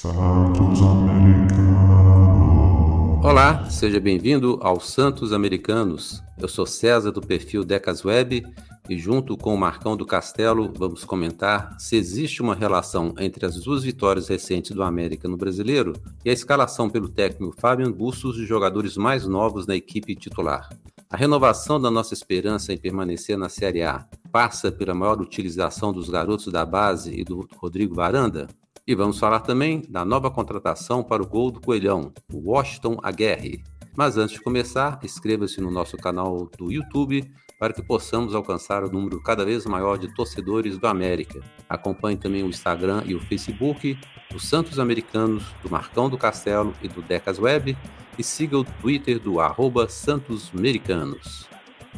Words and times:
Santos 0.00 0.80
Americanos. 0.80 1.52
Olá, 3.22 3.68
seja 3.68 4.00
bem-vindo 4.00 4.58
ao 4.62 4.80
Santos 4.80 5.30
Americanos. 5.30 6.22
Eu 6.38 6.48
sou 6.48 6.64
César 6.64 7.12
do 7.12 7.20
perfil 7.20 7.62
Decas 7.62 8.02
Web 8.02 8.42
e 8.88 8.98
junto 8.98 9.36
com 9.36 9.54
o 9.54 9.58
Marcão 9.58 9.98
do 9.98 10.06
Castelo 10.06 10.72
vamos 10.74 11.04
comentar 11.04 11.78
se 11.78 11.96
existe 11.96 12.40
uma 12.40 12.54
relação 12.54 13.14
entre 13.18 13.44
as 13.44 13.56
duas 13.56 13.82
vitórias 13.82 14.28
recentes 14.28 14.70
do 14.70 14.82
América 14.82 15.28
no 15.28 15.36
Brasileiro 15.36 15.92
e 16.24 16.30
a 16.30 16.32
escalação 16.32 16.88
pelo 16.88 17.10
técnico 17.10 17.54
Fabian 17.60 17.92
Bustos 17.92 18.36
de 18.36 18.46
jogadores 18.46 18.96
mais 18.96 19.26
novos 19.26 19.66
na 19.66 19.76
equipe 19.76 20.16
titular. 20.16 20.70
A 21.10 21.16
renovação 21.16 21.78
da 21.78 21.90
nossa 21.90 22.14
esperança 22.14 22.72
em 22.72 22.78
permanecer 22.78 23.36
na 23.36 23.50
Série 23.50 23.82
A 23.82 24.06
passa 24.32 24.72
pela 24.72 24.94
maior 24.94 25.20
utilização 25.20 25.92
dos 25.92 26.08
garotos 26.08 26.50
da 26.50 26.64
base 26.64 27.12
e 27.12 27.22
do 27.22 27.46
Rodrigo 27.58 27.94
Varanda? 27.94 28.48
E 28.90 28.94
vamos 28.96 29.20
falar 29.20 29.38
também 29.38 29.84
da 29.88 30.04
nova 30.04 30.32
contratação 30.32 31.00
para 31.00 31.22
o 31.22 31.26
gol 31.28 31.52
do 31.52 31.60
Coelhão, 31.60 32.12
o 32.32 32.50
Washington 32.50 32.98
Aguerre. 33.04 33.62
Mas 33.96 34.16
antes 34.16 34.34
de 34.34 34.42
começar, 34.42 34.98
inscreva-se 35.04 35.60
no 35.60 35.70
nosso 35.70 35.96
canal 35.96 36.50
do 36.58 36.72
YouTube 36.72 37.22
para 37.56 37.72
que 37.72 37.84
possamos 37.84 38.34
alcançar 38.34 38.82
o 38.82 38.90
número 38.90 39.22
cada 39.22 39.44
vez 39.44 39.64
maior 39.64 39.96
de 39.96 40.12
torcedores 40.12 40.76
do 40.76 40.88
América. 40.88 41.40
Acompanhe 41.68 42.16
também 42.16 42.42
o 42.42 42.48
Instagram 42.48 43.04
e 43.06 43.14
o 43.14 43.20
Facebook 43.20 43.96
do 44.28 44.40
Santos 44.40 44.80
Americanos, 44.80 45.44
do 45.62 45.70
Marcão 45.70 46.10
do 46.10 46.18
Castelo 46.18 46.74
e 46.82 46.88
do 46.88 47.00
Decas 47.00 47.38
Web 47.38 47.78
e 48.18 48.24
siga 48.24 48.58
o 48.58 48.64
Twitter 48.64 49.20
do 49.20 49.38
arroba 49.38 49.88
Santos 49.88 50.50
Americanos. 50.52 51.48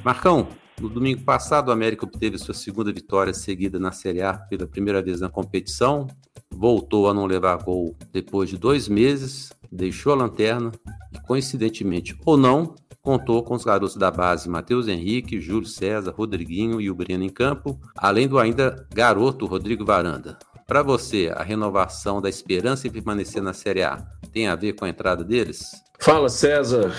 Marcão, 0.04 0.46
no 0.78 0.90
domingo 0.90 1.22
passado, 1.22 1.68
o 1.68 1.72
América 1.72 2.04
obteve 2.04 2.36
sua 2.36 2.52
segunda 2.52 2.92
vitória 2.92 3.32
seguida 3.32 3.78
na 3.78 3.92
Série 3.92 4.20
A 4.20 4.34
pela 4.34 4.66
primeira 4.66 5.00
vez 5.00 5.22
na 5.22 5.30
competição, 5.30 6.06
voltou 6.54 7.08
a 7.08 7.14
não 7.14 7.26
levar 7.26 7.56
gol 7.62 7.96
depois 8.12 8.48
de 8.48 8.56
dois 8.56 8.88
meses, 8.88 9.52
deixou 9.70 10.12
a 10.12 10.16
lanterna 10.16 10.72
e, 11.12 11.18
coincidentemente 11.20 12.16
ou 12.24 12.36
não, 12.36 12.74
contou 13.00 13.42
com 13.42 13.54
os 13.54 13.64
garotos 13.64 13.96
da 13.96 14.10
base 14.10 14.48
Matheus 14.48 14.86
Henrique, 14.86 15.40
Júlio 15.40 15.66
César, 15.66 16.12
Rodriguinho 16.16 16.80
e 16.80 16.90
o 16.90 16.94
Breno 16.94 17.24
em 17.24 17.28
campo, 17.28 17.80
além 17.96 18.28
do 18.28 18.38
ainda 18.38 18.86
garoto 18.94 19.46
Rodrigo 19.46 19.84
Varanda. 19.84 20.38
Para 20.66 20.82
você, 20.82 21.30
a 21.34 21.42
renovação 21.42 22.20
da 22.20 22.28
esperança 22.28 22.86
em 22.86 22.90
permanecer 22.90 23.42
na 23.42 23.52
Série 23.52 23.82
A 23.82 24.06
tem 24.32 24.46
a 24.46 24.54
ver 24.54 24.74
com 24.74 24.84
a 24.84 24.88
entrada 24.88 25.24
deles? 25.24 25.72
Fala 25.98 26.28
César, 26.28 26.94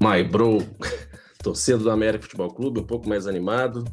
my 0.00 0.24
bro 0.24 0.66
torcedor 1.42 1.84
do 1.84 1.90
América 1.90 2.24
Futebol 2.24 2.52
Clube, 2.52 2.80
um 2.80 2.84
pouco 2.84 3.08
mais 3.08 3.26
animado. 3.26 3.84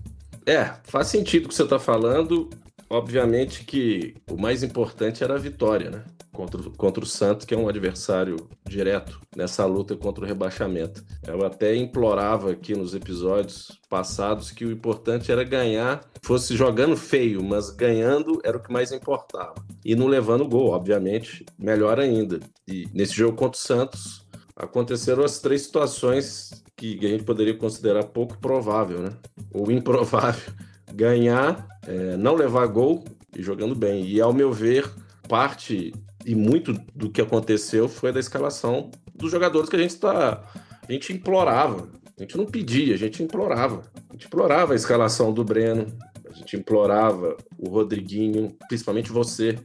É, 0.45 0.71
faz 0.83 1.07
sentido 1.07 1.45
o 1.45 1.49
que 1.49 1.55
você 1.55 1.63
está 1.63 1.77
falando. 1.77 2.49
Obviamente 2.95 3.65
que 3.65 4.15
o 4.31 4.37
mais 4.37 4.63
importante 4.63 5.21
era 5.21 5.35
a 5.35 5.37
vitória, 5.37 5.89
né? 5.89 6.05
Contra, 6.31 6.61
contra 6.77 7.03
o 7.03 7.05
Santos, 7.07 7.45
que 7.45 7.53
é 7.53 7.57
um 7.57 7.67
adversário 7.67 8.47
direto 8.65 9.19
nessa 9.35 9.65
luta 9.65 9.97
contra 9.97 10.23
o 10.23 10.27
rebaixamento. 10.27 11.03
Eu 11.27 11.45
até 11.45 11.75
implorava 11.75 12.51
aqui 12.51 12.73
nos 12.73 12.95
episódios 12.95 13.81
passados 13.89 14.49
que 14.49 14.63
o 14.63 14.71
importante 14.71 15.29
era 15.29 15.43
ganhar, 15.43 16.05
fosse 16.23 16.55
jogando 16.55 16.95
feio, 16.95 17.43
mas 17.43 17.69
ganhando 17.69 18.39
era 18.45 18.55
o 18.55 18.63
que 18.63 18.71
mais 18.71 18.93
importava. 18.93 19.55
E 19.83 19.93
não 19.93 20.07
levando 20.07 20.47
gol, 20.47 20.69
obviamente, 20.69 21.45
melhor 21.59 21.99
ainda. 21.99 22.39
E 22.65 22.87
nesse 22.93 23.13
jogo 23.13 23.35
contra 23.35 23.59
o 23.59 23.61
Santos, 23.61 24.25
aconteceram 24.55 25.25
as 25.25 25.39
três 25.39 25.63
situações 25.63 26.63
que 26.77 26.97
a 27.05 27.09
gente 27.09 27.25
poderia 27.25 27.57
considerar 27.57 28.05
pouco 28.05 28.37
provável, 28.37 29.01
né? 29.01 29.09
Ou 29.53 29.69
improvável. 29.69 30.53
Ganhar, 30.95 31.67
é, 31.87 32.17
não 32.17 32.35
levar 32.35 32.65
gol 32.67 33.03
e 33.35 33.41
jogando 33.41 33.75
bem. 33.75 34.05
E, 34.05 34.21
ao 34.21 34.33
meu 34.33 34.51
ver, 34.51 34.89
parte 35.27 35.93
e 36.25 36.35
muito 36.35 36.73
do 36.93 37.09
que 37.09 37.21
aconteceu 37.21 37.87
foi 37.87 38.11
da 38.11 38.19
escalação 38.19 38.89
dos 39.13 39.31
jogadores 39.31 39.69
que 39.69 39.75
a 39.75 39.79
gente 39.79 39.91
está. 39.91 40.43
A 40.87 40.91
gente 40.91 41.13
implorava. 41.13 41.87
A 42.17 42.21
gente 42.21 42.37
não 42.37 42.45
pedia, 42.45 42.95
a 42.95 42.97
gente 42.97 43.21
implorava. 43.21 43.83
A 44.09 44.13
gente 44.13 44.27
implorava 44.27 44.73
a 44.73 44.75
escalação 44.75 45.33
do 45.33 45.43
Breno, 45.43 45.87
a 46.29 46.33
gente 46.33 46.55
implorava 46.55 47.35
o 47.57 47.69
Rodriguinho, 47.69 48.55
principalmente 48.67 49.11
você, 49.11 49.59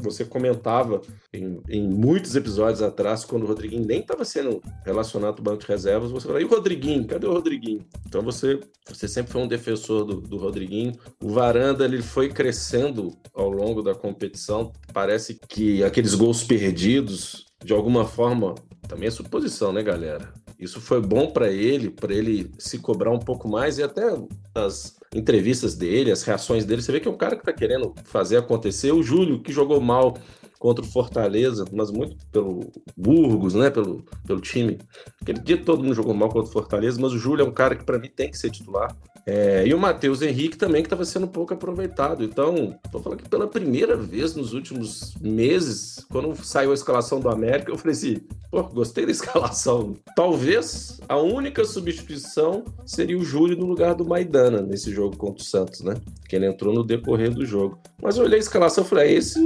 você 0.00 0.24
comentava 0.24 1.00
em, 1.32 1.60
em, 1.68 1.88
muitos 1.88 2.36
episódios 2.36 2.82
atrás, 2.82 3.24
quando 3.24 3.42
o 3.42 3.46
Rodriguinho 3.46 3.84
nem 3.84 4.00
estava 4.00 4.24
sendo 4.24 4.62
relacionado 4.84 5.38
ao 5.38 5.44
banco 5.44 5.62
de 5.62 5.66
reservas, 5.66 6.10
você 6.10 6.26
falou, 6.26 6.40
e 6.40 6.44
o 6.44 6.48
Rodriguinho? 6.48 7.06
Cadê 7.06 7.26
o 7.26 7.32
Rodriguinho? 7.32 7.84
Então 8.06 8.22
você, 8.22 8.60
você 8.88 9.08
sempre 9.08 9.32
foi 9.32 9.42
um 9.42 9.48
defensor 9.48 10.04
do, 10.04 10.20
do 10.20 10.36
Rodriguinho. 10.36 10.92
O 11.22 11.30
Varanda 11.30 11.84
ele 11.84 12.02
foi 12.02 12.28
crescendo 12.28 13.16
ao 13.34 13.50
longo 13.50 13.82
da 13.82 13.94
competição. 13.94 14.72
Parece 14.92 15.38
que 15.48 15.82
aqueles 15.82 16.14
gols 16.14 16.44
perdidos, 16.44 17.46
de 17.64 17.72
alguma 17.72 18.04
forma, 18.04 18.54
também 18.88 19.08
é 19.08 19.10
suposição, 19.10 19.72
né, 19.72 19.82
galera? 19.82 20.32
Isso 20.62 20.80
foi 20.80 21.00
bom 21.00 21.28
para 21.28 21.50
ele, 21.50 21.90
para 21.90 22.14
ele 22.14 22.52
se 22.56 22.78
cobrar 22.78 23.10
um 23.10 23.18
pouco 23.18 23.48
mais 23.48 23.78
e 23.78 23.82
até 23.82 24.16
as 24.54 24.96
entrevistas 25.12 25.74
dele, 25.74 26.12
as 26.12 26.22
reações 26.22 26.64
dele, 26.64 26.80
você 26.80 26.92
vê 26.92 27.00
que 27.00 27.08
é 27.08 27.10
um 27.10 27.16
cara 27.16 27.34
que 27.34 27.42
está 27.42 27.52
querendo 27.52 27.92
fazer 28.04 28.36
acontecer. 28.36 28.92
O 28.92 29.02
Júlio, 29.02 29.42
que 29.42 29.52
jogou 29.52 29.80
mal 29.80 30.16
contra 30.62 30.84
o 30.84 30.88
Fortaleza, 30.88 31.64
mas 31.72 31.90
muito 31.90 32.16
pelo 32.30 32.70
Burgos, 32.96 33.52
né, 33.52 33.68
pelo, 33.68 34.04
pelo 34.24 34.40
time. 34.40 34.78
Aquele 35.20 35.40
dia 35.40 35.56
todo 35.56 35.82
mundo 35.82 35.92
jogou 35.92 36.14
mal 36.14 36.28
contra 36.28 36.48
o 36.48 36.52
Fortaleza, 36.52 37.00
mas 37.00 37.12
o 37.12 37.18
Júlio 37.18 37.44
é 37.44 37.48
um 37.48 37.50
cara 37.50 37.74
que 37.74 37.84
para 37.84 37.98
mim 37.98 38.08
tem 38.08 38.30
que 38.30 38.38
ser 38.38 38.48
titular. 38.48 38.96
É, 39.26 39.66
e 39.66 39.74
o 39.74 39.78
Matheus 39.78 40.22
Henrique 40.22 40.56
também, 40.56 40.82
que 40.82 40.86
estava 40.86 41.04
sendo 41.04 41.26
pouco 41.26 41.52
aproveitado. 41.52 42.22
Então, 42.22 42.78
estou 42.84 43.02
falando 43.02 43.22
que 43.22 43.28
pela 43.28 43.48
primeira 43.48 43.96
vez 43.96 44.36
nos 44.36 44.52
últimos 44.52 45.16
meses, 45.20 46.06
quando 46.08 46.32
saiu 46.44 46.70
a 46.70 46.74
escalação 46.74 47.18
do 47.18 47.28
América, 47.28 47.72
eu 47.72 47.78
falei 47.78 47.96
assim: 47.96 48.20
pô, 48.48 48.62
gostei 48.64 49.04
da 49.04 49.10
escalação. 49.12 49.96
Talvez 50.14 51.00
a 51.08 51.16
única 51.16 51.64
substituição 51.64 52.64
seria 52.86 53.18
o 53.18 53.24
Júlio 53.24 53.56
no 53.56 53.66
lugar 53.66 53.94
do 53.94 54.04
Maidana 54.04 54.60
nesse 54.60 54.92
jogo 54.92 55.16
contra 55.16 55.42
o 55.42 55.46
Santos, 55.46 55.80
né? 55.82 55.94
Que 56.28 56.36
ele 56.36 56.46
entrou 56.46 56.72
no 56.72 56.84
decorrer 56.84 57.32
do 57.32 57.44
jogo. 57.44 57.80
Mas 58.00 58.16
eu 58.16 58.24
olhei 58.24 58.38
a 58.38 58.42
escalação 58.42 58.84
e 58.84 58.86
falei: 58.88 59.08
é 59.08 59.12
esse 59.14 59.40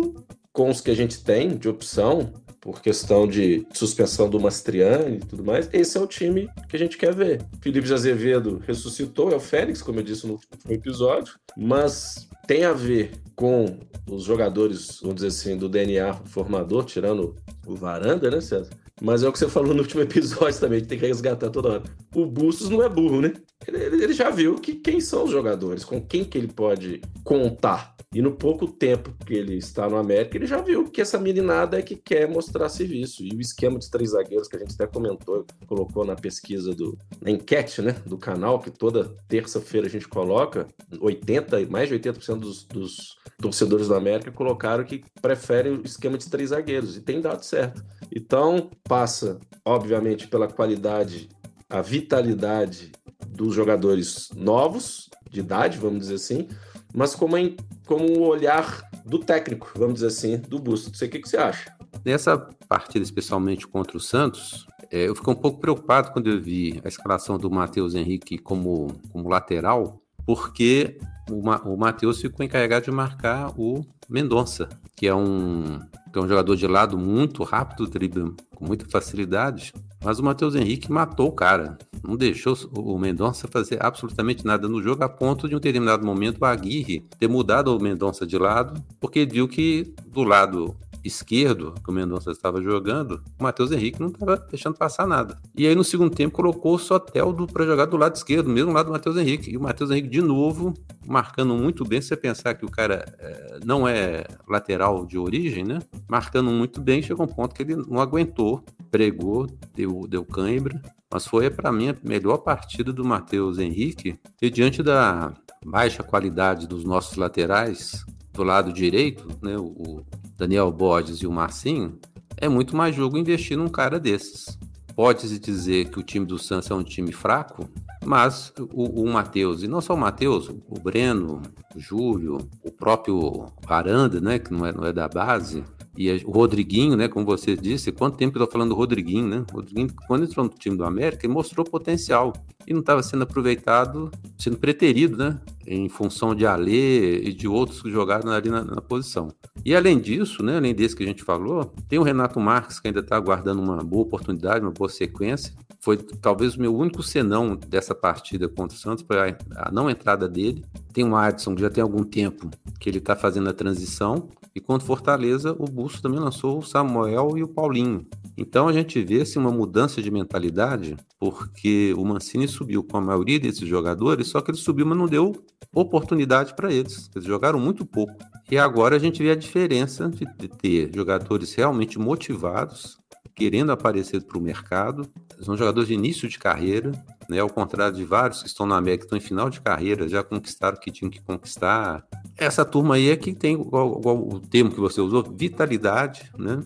com 0.56 0.70
os 0.70 0.80
que 0.80 0.90
a 0.90 0.96
gente 0.96 1.22
tem 1.22 1.50
de 1.50 1.68
opção, 1.68 2.32
por 2.62 2.80
questão 2.80 3.28
de 3.28 3.66
suspensão 3.74 4.26
do 4.26 4.40
Mastriani 4.40 5.18
e 5.18 5.20
tudo 5.20 5.44
mais, 5.44 5.68
esse 5.70 5.98
é 5.98 6.00
o 6.00 6.06
time 6.06 6.48
que 6.66 6.74
a 6.74 6.78
gente 6.78 6.96
quer 6.96 7.14
ver. 7.14 7.42
Felipe 7.60 7.86
de 7.86 7.92
Azevedo 7.92 8.62
ressuscitou, 8.66 9.30
é 9.30 9.36
o 9.36 9.40
Félix, 9.40 9.82
como 9.82 9.98
eu 9.98 10.02
disse 10.02 10.26
no 10.26 10.32
último 10.32 10.72
episódio, 10.72 11.34
mas 11.58 12.26
tem 12.46 12.64
a 12.64 12.72
ver 12.72 13.12
com 13.34 13.78
os 14.10 14.22
jogadores, 14.24 14.98
vamos 15.02 15.16
dizer 15.16 15.28
assim, 15.28 15.58
do 15.58 15.68
DNA 15.68 16.14
formador, 16.24 16.86
tirando 16.86 17.36
o 17.66 17.74
Varanda, 17.74 18.30
né, 18.30 18.40
César? 18.40 18.70
Mas 19.02 19.22
é 19.22 19.28
o 19.28 19.32
que 19.32 19.38
você 19.38 19.48
falou 19.48 19.74
no 19.74 19.82
último 19.82 20.00
episódio 20.00 20.58
também, 20.58 20.80
que 20.80 20.86
tem 20.86 20.98
que 20.98 21.06
resgatar 21.06 21.50
toda 21.50 21.68
hora. 21.68 21.82
O 22.14 22.24
Bustos 22.24 22.70
não 22.70 22.82
é 22.82 22.88
burro, 22.88 23.20
né? 23.20 23.34
Ele, 23.66 24.04
ele 24.04 24.12
já 24.12 24.30
viu 24.30 24.56
que 24.56 24.74
quem 24.74 25.00
são 25.00 25.24
os 25.24 25.30
jogadores, 25.30 25.84
com 25.84 26.00
quem 26.00 26.24
que 26.24 26.36
ele 26.36 26.48
pode 26.48 27.00
contar. 27.24 27.96
E 28.14 28.22
no 28.22 28.32
pouco 28.32 28.66
tempo 28.66 29.12
que 29.26 29.34
ele 29.34 29.56
está 29.56 29.88
no 29.88 29.96
América, 29.96 30.36
ele 30.36 30.46
já 30.46 30.60
viu 30.60 30.90
que 30.90 31.00
essa 31.00 31.18
meninada 31.18 31.78
é 31.78 31.82
que 31.82 31.96
quer 31.96 32.28
mostrar 32.28 32.68
serviço. 32.68 33.22
E 33.24 33.34
o 33.34 33.40
esquema 33.40 33.78
de 33.78 33.90
três 33.90 34.10
zagueiros 34.10 34.48
que 34.48 34.56
a 34.56 34.58
gente 34.58 34.74
até 34.74 34.86
comentou, 34.86 35.44
colocou 35.66 36.04
na 36.04 36.14
pesquisa 36.14 36.74
do 36.74 36.96
na 37.20 37.30
enquete, 37.30 37.82
né, 37.82 37.92
do 38.06 38.16
canal, 38.16 38.60
que 38.60 38.70
toda 38.70 39.14
terça-feira 39.28 39.86
a 39.86 39.90
gente 39.90 40.08
coloca, 40.08 40.68
80, 40.98 41.66
mais 41.68 41.88
de 41.88 41.98
80% 41.98 42.36
dos, 42.36 42.64
dos 42.64 43.16
torcedores 43.38 43.88
do 43.88 43.94
América 43.94 44.30
colocaram 44.30 44.84
que 44.84 45.04
preferem 45.20 45.72
o 45.72 45.82
esquema 45.84 46.16
de 46.16 46.30
três 46.30 46.50
zagueiros 46.50 46.96
e 46.96 47.02
tem 47.02 47.20
dado 47.20 47.44
certo. 47.44 47.84
Então, 48.14 48.70
passa, 48.84 49.38
obviamente, 49.64 50.28
pela 50.28 50.48
qualidade, 50.48 51.28
a 51.68 51.80
vitalidade 51.80 52.92
dos 53.28 53.54
jogadores 53.54 54.30
novos, 54.34 55.10
de 55.30 55.40
idade, 55.40 55.78
vamos 55.78 56.00
dizer 56.00 56.14
assim, 56.14 56.48
mas 56.94 57.14
como, 57.14 57.36
em, 57.36 57.56
como 57.86 58.04
o 58.04 58.22
olhar 58.22 58.88
do 59.04 59.18
técnico, 59.18 59.70
vamos 59.76 59.94
dizer 59.94 60.06
assim, 60.06 60.38
do 60.38 60.58
Busto. 60.58 60.88
Não 60.88 60.96
sei 60.96 61.08
o 61.08 61.10
que, 61.10 61.20
que 61.20 61.28
você 61.28 61.36
acha. 61.36 61.76
Nessa 62.04 62.38
partida, 62.68 63.04
especialmente 63.04 63.66
contra 63.66 63.96
o 63.96 64.00
Santos, 64.00 64.66
é, 64.90 65.08
eu 65.08 65.14
fiquei 65.14 65.32
um 65.32 65.36
pouco 65.36 65.60
preocupado 65.60 66.12
quando 66.12 66.28
eu 66.28 66.40
vi 66.40 66.80
a 66.84 66.88
escalação 66.88 67.38
do 67.38 67.50
Matheus 67.50 67.94
Henrique 67.94 68.38
como, 68.38 68.92
como 69.12 69.28
lateral, 69.28 70.00
porque 70.24 70.98
o, 71.30 71.42
Ma, 71.42 71.60
o 71.62 71.76
Matheus 71.76 72.20
ficou 72.20 72.44
encarregado 72.44 72.84
de 72.84 72.90
marcar 72.90 73.52
o 73.58 73.84
Mendonça, 74.08 74.68
que 74.96 75.06
é 75.06 75.14
um, 75.14 75.80
que 76.12 76.18
é 76.18 76.20
um 76.20 76.28
jogador 76.28 76.56
de 76.56 76.66
lado 76.66 76.96
muito 76.96 77.42
rápido, 77.42 77.86
dribla 77.86 78.32
com 78.54 78.64
muita 78.64 78.88
facilidade, 78.88 79.72
mas 80.06 80.20
o 80.20 80.22
Matheus 80.22 80.54
Henrique 80.54 80.92
matou 80.92 81.26
o 81.26 81.32
cara. 81.32 81.76
Não 82.00 82.16
deixou 82.16 82.56
o 82.72 82.96
Mendonça 82.96 83.48
fazer 83.48 83.84
absolutamente 83.84 84.46
nada 84.46 84.68
no 84.68 84.80
jogo, 84.80 85.02
a 85.02 85.08
ponto 85.08 85.48
de 85.48 85.56
um 85.56 85.58
determinado 85.58 86.06
momento 86.06 86.38
o 86.40 86.44
Aguirre 86.44 87.04
ter 87.18 87.28
mudado 87.28 87.76
o 87.76 87.82
Mendonça 87.82 88.24
de 88.24 88.38
lado, 88.38 88.80
porque 89.00 89.26
viu 89.26 89.48
que 89.48 89.92
do 90.06 90.22
lado 90.22 90.76
esquerdo, 91.06 91.74
que 91.82 91.90
o 91.90 91.92
Mendonça 91.92 92.30
estava 92.30 92.60
jogando, 92.62 93.22
o 93.38 93.42
Matheus 93.42 93.72
Henrique 93.72 94.00
não 94.00 94.08
estava 94.08 94.36
deixando 94.36 94.76
passar 94.76 95.06
nada. 95.06 95.38
E 95.56 95.66
aí 95.66 95.74
no 95.74 95.84
segundo 95.84 96.14
tempo 96.14 96.34
colocou 96.34 96.74
o 96.74 96.78
Soteldo 96.78 97.46
para 97.46 97.64
jogar 97.64 97.86
do 97.86 97.96
lado 97.96 98.16
esquerdo, 98.16 98.48
mesmo 98.48 98.72
lado 98.72 98.86
do 98.86 98.92
Matheus 98.92 99.16
Henrique. 99.16 99.50
E 99.50 99.56
o 99.56 99.60
Matheus 99.60 99.90
Henrique 99.90 100.08
de 100.08 100.20
novo, 100.20 100.74
marcando 101.06 101.54
muito 101.54 101.84
bem, 101.84 102.00
se 102.00 102.08
você 102.08 102.16
pensar 102.16 102.54
que 102.54 102.64
o 102.64 102.70
cara 102.70 103.04
é, 103.18 103.58
não 103.64 103.86
é 103.86 104.24
lateral 104.48 105.06
de 105.06 105.18
origem, 105.18 105.64
né? 105.64 105.78
Marcando 106.08 106.50
muito 106.50 106.80
bem, 106.80 107.02
chegou 107.02 107.24
um 107.24 107.28
ponto 107.28 107.54
que 107.54 107.62
ele 107.62 107.76
não 107.76 108.00
aguentou, 108.00 108.64
pregou, 108.90 109.46
deu, 109.74 110.06
deu 110.08 110.24
cãibra. 110.24 110.80
Mas 111.12 111.26
foi, 111.26 111.48
para 111.50 111.70
mim, 111.70 111.90
a 111.90 111.96
melhor 112.02 112.38
partida 112.38 112.92
do 112.92 113.04
Matheus 113.04 113.58
Henrique. 113.58 114.18
E 114.42 114.50
diante 114.50 114.82
da 114.82 115.32
baixa 115.64 116.02
qualidade 116.02 116.66
dos 116.66 116.84
nossos 116.84 117.16
laterais, 117.16 118.04
do 118.36 118.42
lado 118.42 118.72
direito, 118.72 119.26
né, 119.42 119.56
o 119.56 120.04
Daniel 120.36 120.70
Borges 120.70 121.18
e 121.18 121.26
o 121.26 121.32
Marcinho, 121.32 121.98
é 122.36 122.48
muito 122.48 122.76
mais 122.76 122.94
jogo 122.94 123.16
investir 123.16 123.56
num 123.56 123.68
cara 123.68 123.98
desses. 123.98 124.58
Pode-se 124.94 125.38
dizer 125.38 125.90
que 125.90 125.98
o 125.98 126.02
time 126.02 126.24
do 126.24 126.38
Santos 126.38 126.70
é 126.70 126.74
um 126.74 126.82
time 126.82 127.12
fraco, 127.12 127.68
mas 128.04 128.52
o, 128.72 129.02
o 129.02 129.12
Matheus, 129.12 129.62
e 129.62 129.68
não 129.68 129.80
só 129.80 129.94
o 129.94 129.98
Matheus, 129.98 130.48
o 130.48 130.80
Breno, 130.80 131.42
o 131.74 131.80
Júlio, 131.80 132.38
o 132.62 132.70
próprio 132.70 133.46
Aranda, 133.66 134.20
né, 134.20 134.38
que 134.38 134.52
não 134.52 134.64
é, 134.64 134.72
não 134.72 134.84
é 134.84 134.92
da 134.92 135.08
base, 135.08 135.64
e 135.96 136.10
o 136.24 136.30
Rodriguinho, 136.30 136.96
né, 136.96 137.08
como 137.08 137.24
você 137.24 137.56
disse, 137.56 137.90
quanto 137.90 138.16
tempo 138.16 138.36
eu 138.38 138.46
tô 138.46 138.52
falando 138.52 138.70
do 138.70 138.74
Rodriguinho, 138.74 139.26
né? 139.26 139.44
O 139.52 139.56
Rodriguinho, 139.56 139.88
quando 140.06 140.24
entrou 140.24 140.44
no 140.44 140.50
time 140.50 140.76
do 140.76 140.84
América, 140.84 141.26
ele 141.26 141.32
mostrou 141.32 141.64
potencial 141.64 142.32
e 142.66 142.72
não 142.72 142.80
estava 142.80 143.02
sendo 143.02 143.22
aproveitado, 143.22 144.10
sendo 144.38 144.58
preterido, 144.58 145.16
né? 145.16 145.40
Em 145.66 145.88
função 145.88 146.34
de 146.34 146.44
Alê 146.44 147.20
e 147.20 147.32
de 147.32 147.48
outros 147.48 147.80
que 147.80 147.90
jogaram 147.90 148.30
ali 148.30 148.50
na, 148.50 148.62
na, 148.62 148.80
posição. 148.80 149.28
E 149.64 149.74
além 149.74 149.98
disso, 149.98 150.42
né, 150.42 150.56
além 150.56 150.74
desse 150.74 150.94
que 150.94 151.02
a 151.02 151.06
gente 151.06 151.22
falou, 151.24 151.72
tem 151.88 151.98
o 151.98 152.02
Renato 152.02 152.38
Marques 152.38 152.78
que 152.78 152.88
ainda 152.88 153.00
está 153.00 153.16
aguardando 153.16 153.62
uma 153.62 153.78
boa 153.78 154.02
oportunidade, 154.02 154.64
uma 154.64 154.72
boa 154.72 154.88
sequência. 154.88 155.54
Foi 155.80 155.96
talvez 155.96 156.56
o 156.56 156.60
meu 156.60 156.74
único 156.74 157.02
senão 157.02 157.56
dessa 157.56 157.94
partida 157.94 158.48
contra 158.48 158.76
o 158.76 158.80
Santos, 158.80 159.04
foi 159.06 159.16
a 159.56 159.70
não 159.72 159.88
entrada 159.88 160.28
dele. 160.28 160.64
Tem 160.92 161.04
o 161.04 161.16
Adson, 161.16 161.54
que 161.54 161.62
já 161.62 161.70
tem 161.70 161.82
algum 161.82 162.02
tempo 162.02 162.50
que 162.78 162.88
ele 162.88 162.98
está 162.98 163.14
fazendo 163.14 163.48
a 163.48 163.52
transição. 163.52 164.28
E 164.56 164.60
contra 164.60 164.86
Fortaleza, 164.86 165.54
o 165.58 165.66
Busto 165.66 166.00
também 166.00 166.18
lançou 166.18 166.56
o 166.56 166.62
Samuel 166.62 167.36
e 167.36 167.42
o 167.42 167.48
Paulinho. 167.48 168.06
Então 168.38 168.66
a 168.66 168.72
gente 168.72 169.04
vê 169.04 169.20
assim, 169.20 169.38
uma 169.38 169.50
mudança 169.50 170.00
de 170.00 170.10
mentalidade, 170.10 170.96
porque 171.20 171.92
o 171.94 172.02
Mancini 172.06 172.48
subiu 172.48 172.82
com 172.82 172.96
a 172.96 173.00
maioria 173.02 173.38
desses 173.38 173.68
jogadores, 173.68 174.28
só 174.28 174.40
que 174.40 174.50
ele 174.50 174.56
subiu, 174.56 174.86
mas 174.86 174.96
não 174.96 175.04
deu 175.04 175.44
oportunidade 175.74 176.56
para 176.56 176.72
eles. 176.72 177.10
Eles 177.14 177.28
jogaram 177.28 177.60
muito 177.60 177.84
pouco. 177.84 178.14
E 178.50 178.56
agora 178.56 178.96
a 178.96 178.98
gente 178.98 179.22
vê 179.22 179.32
a 179.32 179.36
diferença 179.36 180.08
de 180.08 180.48
ter 180.48 180.90
jogadores 180.94 181.52
realmente 181.54 181.98
motivados, 181.98 182.96
querendo 183.34 183.72
aparecer 183.72 184.22
para 184.22 184.38
o 184.38 184.40
mercado. 184.40 185.06
São 185.42 185.54
jogadores 185.54 185.86
de 185.86 185.92
início 185.92 186.26
de 186.30 186.38
carreira, 186.38 186.92
né? 187.28 187.40
Ao 187.40 187.50
contrário 187.50 187.94
de 187.94 188.04
vários 188.04 188.40
que 188.40 188.48
estão 188.48 188.64
na 188.64 188.78
América, 188.78 189.04
estão 189.04 189.18
em 189.18 189.20
final 189.20 189.50
de 189.50 189.60
carreira, 189.60 190.08
já 190.08 190.22
conquistaram 190.22 190.78
o 190.78 190.80
que 190.80 190.90
tinham 190.90 191.10
que 191.10 191.20
conquistar. 191.20 192.02
Essa 192.36 192.64
turma 192.64 192.96
aí 192.96 193.10
é 193.10 193.16
que 193.16 193.32
tem 193.34 193.54
igual, 193.54 193.98
igual 193.98 194.16
o 194.16 194.40
termo 194.40 194.70
que 194.70 194.80
você 194.80 195.00
usou, 195.00 195.22
vitalidade, 195.22 196.30
né? 196.36 196.62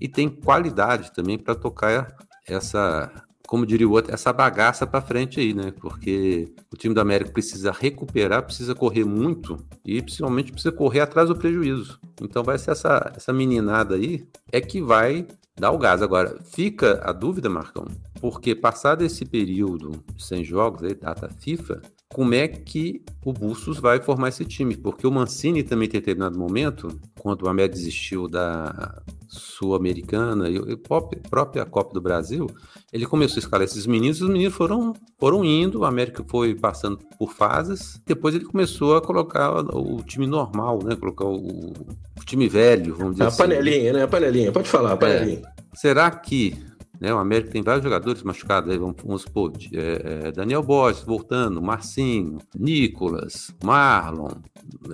E 0.00 0.08
tem 0.08 0.28
qualidade 0.28 1.12
também 1.12 1.38
para 1.38 1.54
tocar 1.54 2.16
essa, 2.46 3.10
como 3.46 3.64
diria 3.64 3.88
o 3.88 3.92
outro, 3.92 4.12
essa 4.12 4.32
bagaça 4.32 4.86
para 4.86 5.00
frente 5.00 5.40
aí, 5.40 5.54
né? 5.54 5.72
Porque 5.80 6.52
o 6.72 6.76
time 6.76 6.94
do 6.94 7.00
América 7.00 7.30
precisa 7.30 7.72
recuperar, 7.72 8.42
precisa 8.42 8.74
correr 8.74 9.04
muito 9.04 9.58
e 9.84 10.02
principalmente 10.02 10.52
precisa 10.52 10.72
correr 10.72 11.00
atrás 11.00 11.28
do 11.28 11.36
prejuízo. 11.36 11.98
Então 12.20 12.42
vai 12.42 12.58
ser 12.58 12.72
essa, 12.72 13.12
essa 13.16 13.32
meninada 13.32 13.94
aí 13.94 14.26
é 14.52 14.60
que 14.60 14.82
vai 14.82 15.26
dar 15.58 15.70
o 15.70 15.78
gás. 15.78 16.02
Agora, 16.02 16.36
fica 16.44 17.00
a 17.02 17.12
dúvida, 17.12 17.48
Marcão, 17.48 17.86
porque 18.20 18.54
passado 18.54 19.04
esse 19.04 19.24
período 19.24 20.04
sem 20.18 20.44
jogos, 20.44 20.82
aí, 20.82 20.94
data 20.94 21.28
FIFA, 21.38 21.80
como 22.08 22.34
é 22.34 22.46
que 22.46 23.02
o 23.24 23.32
Bustos 23.32 23.78
vai 23.78 24.00
formar 24.00 24.28
esse 24.28 24.44
time? 24.44 24.76
Porque 24.76 25.06
o 25.06 25.10
Mancini 25.10 25.62
também 25.62 25.88
tem 25.88 26.00
determinado 26.00 26.38
momento, 26.38 26.88
quando 27.18 27.42
o 27.42 27.48
América 27.48 27.74
desistiu 27.74 28.28
da 28.28 29.02
Sul-Americana 29.28 30.48
e 30.48 30.56
a 30.56 31.28
própria 31.28 31.64
Copa 31.64 31.92
do 31.92 32.00
Brasil, 32.00 32.46
ele 32.92 33.04
começou 33.06 33.38
a 33.38 33.40
escalar 33.40 33.64
esses 33.64 33.86
meninos, 33.86 34.20
e 34.20 34.24
os 34.24 34.30
meninos 34.30 34.54
foram, 34.54 34.92
foram 35.18 35.44
indo, 35.44 35.80
o 35.80 35.84
América 35.84 36.24
foi 36.28 36.54
passando 36.54 36.98
por 37.18 37.32
fases, 37.32 38.00
depois 38.06 38.34
ele 38.34 38.44
começou 38.44 38.96
a 38.96 39.02
colocar 39.02 39.50
o 39.74 40.00
time 40.04 40.26
normal, 40.26 40.78
né? 40.84 40.94
Colocar 40.94 41.24
o, 41.24 41.72
o 41.72 42.24
time 42.24 42.48
velho, 42.48 42.94
vamos 42.94 43.14
dizer 43.14 43.24
a 43.24 43.28
assim. 43.28 43.42
A 43.42 43.46
panelinha, 43.46 43.92
né? 43.92 44.02
A 44.04 44.08
panelinha, 44.08 44.52
pode 44.52 44.68
falar, 44.68 44.92
a 44.92 44.96
panelinha. 44.96 45.42
É. 45.44 45.54
Será 45.76 46.10
que 46.12 46.56
né? 47.04 47.12
O 47.12 47.18
América 47.18 47.50
tem 47.50 47.62
vários 47.62 47.84
jogadores 47.84 48.22
machucados, 48.22 48.70
aí 48.70 48.78
vamos, 48.78 48.96
vamos 49.04 49.22
supor, 49.22 49.52
é, 49.72 50.28
é, 50.28 50.32
Daniel 50.32 50.62
Borges 50.62 51.02
voltando, 51.02 51.60
Marcinho, 51.60 52.38
Nicolas, 52.58 53.54
Marlon, 53.62 54.30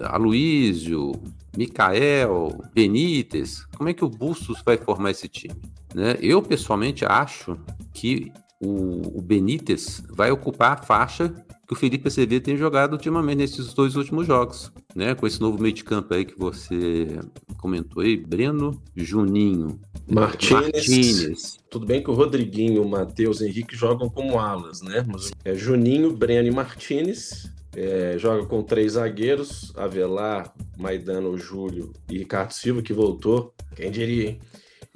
Aloísio, 0.03 1.13
Mikael, 1.57 2.61
Benítez. 2.75 3.65
Como 3.77 3.89
é 3.89 3.95
que 3.95 4.05
o 4.05 4.09
Bustos 4.09 4.61
vai 4.67 4.77
formar 4.77 5.13
esse 5.13 5.29
time? 5.29 5.55
Né? 5.95 6.17
Eu, 6.21 6.43
pessoalmente, 6.43 7.05
acho 7.05 7.57
que 7.93 8.33
o, 8.61 9.19
o 9.19 9.23
Benítez 9.23 10.03
vai 10.11 10.33
ocupar 10.33 10.73
a 10.73 10.83
faixa 10.83 11.33
que 11.71 11.75
o 11.75 11.77
Felipe 11.77 12.09
Acevedo 12.09 12.45
tem 12.45 12.57
jogado 12.57 12.95
ultimamente 12.95 13.39
nesses 13.39 13.73
dois 13.73 13.95
últimos 13.95 14.27
jogos, 14.27 14.73
né? 14.93 15.15
Com 15.15 15.25
esse 15.25 15.41
novo 15.41 15.63
meio 15.63 15.73
de 15.73 15.85
campo 15.85 16.13
aí 16.13 16.25
que 16.25 16.37
você 16.37 17.21
comentou 17.59 18.03
aí, 18.03 18.17
Breno, 18.17 18.83
Juninho, 18.97 19.79
Martínez. 20.11 21.61
Tudo 21.71 21.87
bem 21.87 22.03
que 22.03 22.11
o 22.11 22.15
Rodriguinho, 22.15 22.83
o 22.83 22.89
Matheus, 22.89 23.41
Henrique 23.41 23.77
jogam 23.77 24.09
como 24.11 24.41
alas, 24.41 24.83
né? 24.83 25.07
Mas 25.07 25.31
é 25.45 25.55
Juninho, 25.55 26.13
Breno 26.13 26.49
e 26.49 26.51
Martínez. 26.51 27.49
É, 27.77 28.17
joga 28.19 28.45
com 28.47 28.65
três 28.65 28.95
zagueiros, 28.95 29.73
Avelar, 29.77 30.53
Maidano, 30.77 31.39
Júlio 31.39 31.93
e 32.11 32.19
Ricardo 32.19 32.51
Silva, 32.51 32.83
que 32.83 32.93
voltou. 32.93 33.55
Quem 33.77 33.93
diria, 33.93 34.31
hein? 34.31 34.41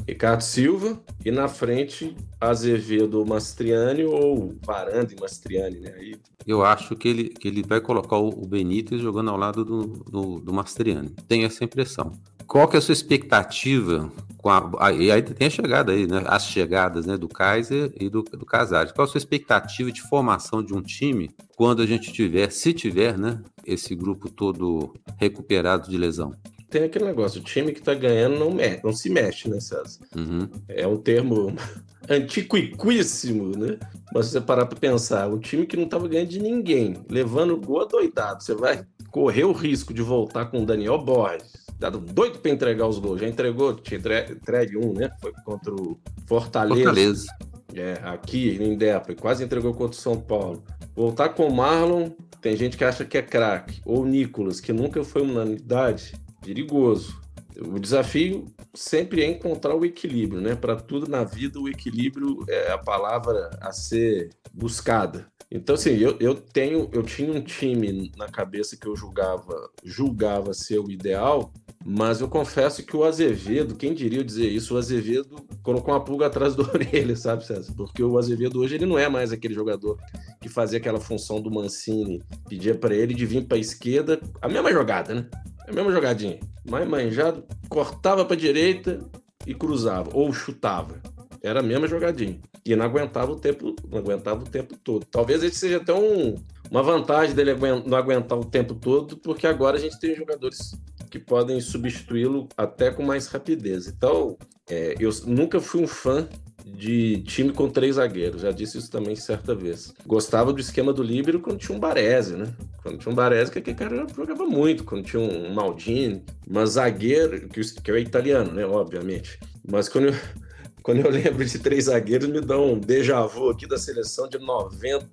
Ricardo 0.07 0.43
Silva 0.43 1.01
e 1.25 1.31
na 1.31 1.49
frente 1.49 2.15
Azevedo 2.41 3.25
Mastriani 3.25 4.05
ou 4.05 4.55
Varanda 4.63 5.13
e 5.13 5.21
Mastriani, 5.21 5.81
né? 5.81 5.95
Aí... 5.97 6.17
Eu 6.47 6.65
acho 6.65 6.95
que 6.95 7.09
ele, 7.09 7.29
que 7.31 7.49
ele 7.49 7.63
vai 7.63 7.81
colocar 7.81 8.19
o 8.19 8.47
Benítez 8.47 9.01
jogando 9.01 9.31
ao 9.31 9.37
lado 9.37 9.65
do, 9.65 9.87
do, 9.87 10.41
do 10.41 10.53
Mastriani. 10.53 11.11
Tenho 11.27 11.47
essa 11.47 11.65
impressão. 11.65 12.13
Qual 12.47 12.69
que 12.69 12.77
é 12.77 12.79
a 12.79 12.83
sua 12.83 12.93
expectativa 12.93 14.13
com 14.45 14.51
a, 14.51 14.93
e 14.93 15.11
aí 15.11 15.23
tem 15.23 15.47
a 15.47 15.51
chegada 15.51 15.93
aí, 15.93 16.07
né? 16.07 16.23
As 16.27 16.45
chegadas 16.45 17.07
né, 17.07 17.17
do 17.17 17.27
Kaiser 17.27 17.91
e 17.99 18.11
do, 18.11 18.23
do 18.23 18.45
Casares. 18.45 18.93
Qual 18.93 19.07
a 19.07 19.09
sua 19.09 19.17
expectativa 19.17 19.91
de 19.91 20.03
formação 20.03 20.63
de 20.63 20.75
um 20.75 20.83
time 20.83 21.31
quando 21.57 21.81
a 21.81 21.87
gente 21.87 22.13
tiver, 22.13 22.51
se 22.51 22.75
tiver, 22.75 23.17
né, 23.17 23.41
esse 23.65 23.95
grupo 23.95 24.31
todo 24.31 24.93
recuperado 25.17 25.89
de 25.89 25.97
lesão? 25.97 26.35
Tem 26.75 26.83
aquele 26.83 27.05
negócio, 27.05 27.41
o 27.41 27.45
time 27.45 27.73
que 27.73 27.81
tá 27.81 27.95
ganhando 27.95 28.37
não, 28.37 28.51
mexe, 28.51 28.81
não 28.83 28.93
se 28.93 29.09
mexe, 29.09 29.49
né, 29.49 29.61
César? 29.61 30.01
Uhum. 30.17 30.49
É 30.67 30.85
um 30.85 30.97
termo 30.97 31.55
antiquíssimo, 32.11 33.57
né? 33.57 33.79
Mas 34.13 34.27
se 34.27 34.33
você 34.33 34.41
parar 34.41 34.67
pra 34.67 34.77
pensar, 34.77 35.33
o 35.33 35.39
time 35.39 35.67
que 35.67 35.77
não 35.77 35.87
tava 35.87 36.09
ganhando 36.09 36.31
de 36.31 36.41
ninguém, 36.41 36.97
levando 37.09 37.57
gol 37.57 37.87
doidado, 37.87 38.43
você 38.43 38.57
vai 38.57 38.85
correr 39.13 39.45
o 39.45 39.53
risco 39.53 39.95
de 39.95 40.03
voltar 40.03 40.47
com 40.47 40.65
o 40.65 40.67
Daniel 40.67 40.99
Borges, 40.99 41.53
dado 41.79 42.01
doido 42.01 42.41
para 42.41 42.51
entregar 42.51 42.89
os 42.89 42.99
gols. 42.99 43.21
Já 43.21 43.29
entregou, 43.29 43.73
tinha 43.75 44.01
entregue 44.01 44.77
um, 44.77 44.93
né? 44.95 45.13
Foi 45.21 45.33
contra 45.45 45.73
o 45.73 45.97
Fortaleza. 46.27 46.83
Fortaleza. 46.83 47.27
É, 47.73 48.01
aqui 48.03 48.59
em 48.61 48.77
Depa, 48.77 49.15
quase 49.15 49.45
entregou 49.45 49.73
contra 49.75 49.97
o 49.97 50.03
São 50.03 50.21
Paulo. 50.21 50.65
Voltar 50.97 51.29
com 51.29 51.47
o 51.47 51.55
Marlon, 51.55 52.11
tem 52.41 52.57
gente 52.57 52.77
que 52.77 52.83
acha 52.83 53.05
que 53.05 53.17
é 53.17 53.23
craque. 53.23 53.81
Ou 53.85 54.03
o 54.03 54.07
Nicolas, 54.07 54.61
que 54.61 54.73
nunca 54.73 55.05
foi 55.05 55.23
unanimidade 55.23 56.24
perigoso. 56.45 57.21
O 57.57 57.79
desafio 57.79 58.47
sempre 58.75 59.23
é 59.23 59.27
encontrar 59.27 59.75
o 59.77 59.85
equilíbrio, 59.85 60.41
né? 60.41 60.57
Para 60.57 60.75
tudo 60.77 61.09
na 61.09 61.23
vida, 61.23 61.61
o 61.61 61.69
equilíbrio 61.69 62.45
é 62.49 62.73
a 62.73 62.79
palavra 62.79 63.51
a 63.61 63.71
ser 63.71 64.31
buscada. 64.53 65.27
Então, 65.51 65.77
assim, 65.77 65.91
eu, 65.91 66.17
eu 66.19 66.35
tenho, 66.35 66.89
eu 66.93 67.05
tinha 67.05 67.33
um 67.33 67.41
time 67.41 68.11
na 68.17 68.27
cabeça 68.27 68.77
que 68.77 68.89
eu 68.89 68.97
julgava, 68.97 69.71
julgava 69.85 70.53
ser 70.53 70.81
o 70.81 70.91
ideal, 70.91 71.53
mas 71.85 72.21
eu 72.21 72.29
confesso 72.29 72.83
que 72.83 72.97
o 72.97 73.05
Azevedo, 73.05 73.77
quem 73.77 73.95
diria 73.95 74.25
dizer 74.25 74.49
isso, 74.49 74.75
o 74.75 74.79
Azevedo 74.79 75.37
colocou 75.63 75.95
uma 75.95 76.03
pulga 76.03 76.27
atrás 76.27 76.57
da 76.57 76.65
orelha, 76.73 77.15
sabe, 77.15 77.47
César? 77.47 77.73
Porque 77.77 78.03
o 78.03 78.19
Azevedo 78.19 78.59
hoje 78.59 78.75
ele 78.75 78.87
não 78.87 78.99
é 78.99 79.09
mais 79.09 79.31
aquele 79.33 79.55
jogador 79.55 79.97
que 80.41 80.49
fazia 80.49 80.79
aquela 80.79 80.99
função 80.99 81.41
do 81.41 81.53
Mancini, 81.53 82.21
pedia 82.49 82.75
para 82.75 82.95
ele 82.95 83.15
de 83.15 83.25
vir 83.25 83.47
para 83.47 83.57
a 83.57 83.61
esquerda, 83.61 84.21
a 84.43 84.49
mesma 84.49 84.73
jogada, 84.73 85.15
né? 85.15 85.29
É 85.67 85.71
a 85.71 85.75
mesma 85.75 85.93
jogadinha. 85.93 86.39
Mais 86.69 86.89
manjado, 86.89 87.45
cortava 87.69 88.25
para 88.25 88.37
direita 88.37 89.01
e 89.47 89.55
cruzava, 89.55 90.11
ou 90.13 90.33
chutava. 90.33 91.01
era 91.43 91.61
a 91.61 91.63
mesma 91.63 91.87
jogadinha. 91.87 92.41
E 92.65 92.75
não 92.75 92.87
aguentava 92.87 93.31
o 93.33 93.37
tempo, 93.37 93.77
não 93.91 93.99
aguentava 93.99 94.43
o 94.43 94.49
tempo 94.49 94.77
todo. 94.79 95.05
Talvez 95.05 95.43
esse 95.43 95.57
seja 95.57 95.77
até 95.77 95.93
um, 95.93 96.35
uma 96.71 96.83
vantagem 96.83 97.35
dele 97.35 97.55
não 97.85 97.99
aguentar 97.99 98.39
o 98.39 98.45
tempo 98.45 98.75
todo, 98.75 99.19
porque 99.19 99.47
agora 99.47 99.77
a 99.77 99.81
gente 99.81 100.01
tem 100.01 100.15
jogadores 100.15 100.75
que 101.11 101.19
podem 101.19 101.61
substituí-lo 101.61 102.49
até 102.57 102.91
com 102.91 103.03
mais 103.03 103.27
rapidez. 103.27 103.87
Então, 103.87 104.39
é, 104.69 104.95
eu 104.99 105.11
nunca 105.27 105.61
fui 105.61 105.83
um 105.83 105.87
fã 105.87 106.27
de 106.65 107.23
time 107.23 107.53
com 107.53 107.69
três 107.69 107.97
zagueiros. 107.97 108.43
Já 108.43 108.51
disse 108.51 108.79
isso 108.79 108.91
também 108.91 109.15
certa 109.15 109.55
vez. 109.55 109.95
Gostava 110.07 110.53
do 110.53 110.61
esquema 110.61 110.93
do 110.93 111.03
Líbero 111.03 111.41
quando 111.41 111.59
tinha 111.59 111.77
um 111.77 111.81
Baresi, 111.81 112.35
né? 112.35 112.53
Quando 112.83 112.99
tinha 112.99 113.13
um 113.13 113.15
Baresi, 113.15 113.53
que 113.53 113.59
aquele 113.59 113.77
cara 113.77 114.07
jogava 114.15 114.47
muito. 114.47 114.85
Quando 114.85 115.05
tinha 115.05 115.23
um 115.23 115.53
Maldini, 115.53 116.23
mas 116.49 116.71
zagueiro, 116.71 117.49
que, 117.49 117.61
que 117.61 117.91
é 117.91 118.01
italiano, 118.01 118.53
né? 118.53 118.65
Obviamente. 118.65 119.39
Mas 119.69 119.89
quando 119.89 120.09
eu, 120.09 120.15
quando 120.83 121.01
eu 121.01 121.11
lembro 121.11 121.45
de 121.45 121.59
três 121.59 121.85
zagueiros, 121.85 122.29
me 122.29 122.41
dá 122.41 122.59
um 122.59 122.79
déjà 122.79 123.27
vu 123.27 123.51
aqui 123.51 123.67
da 123.67 123.77
seleção 123.77 124.27
de 124.27 124.39
90, 124.39 125.07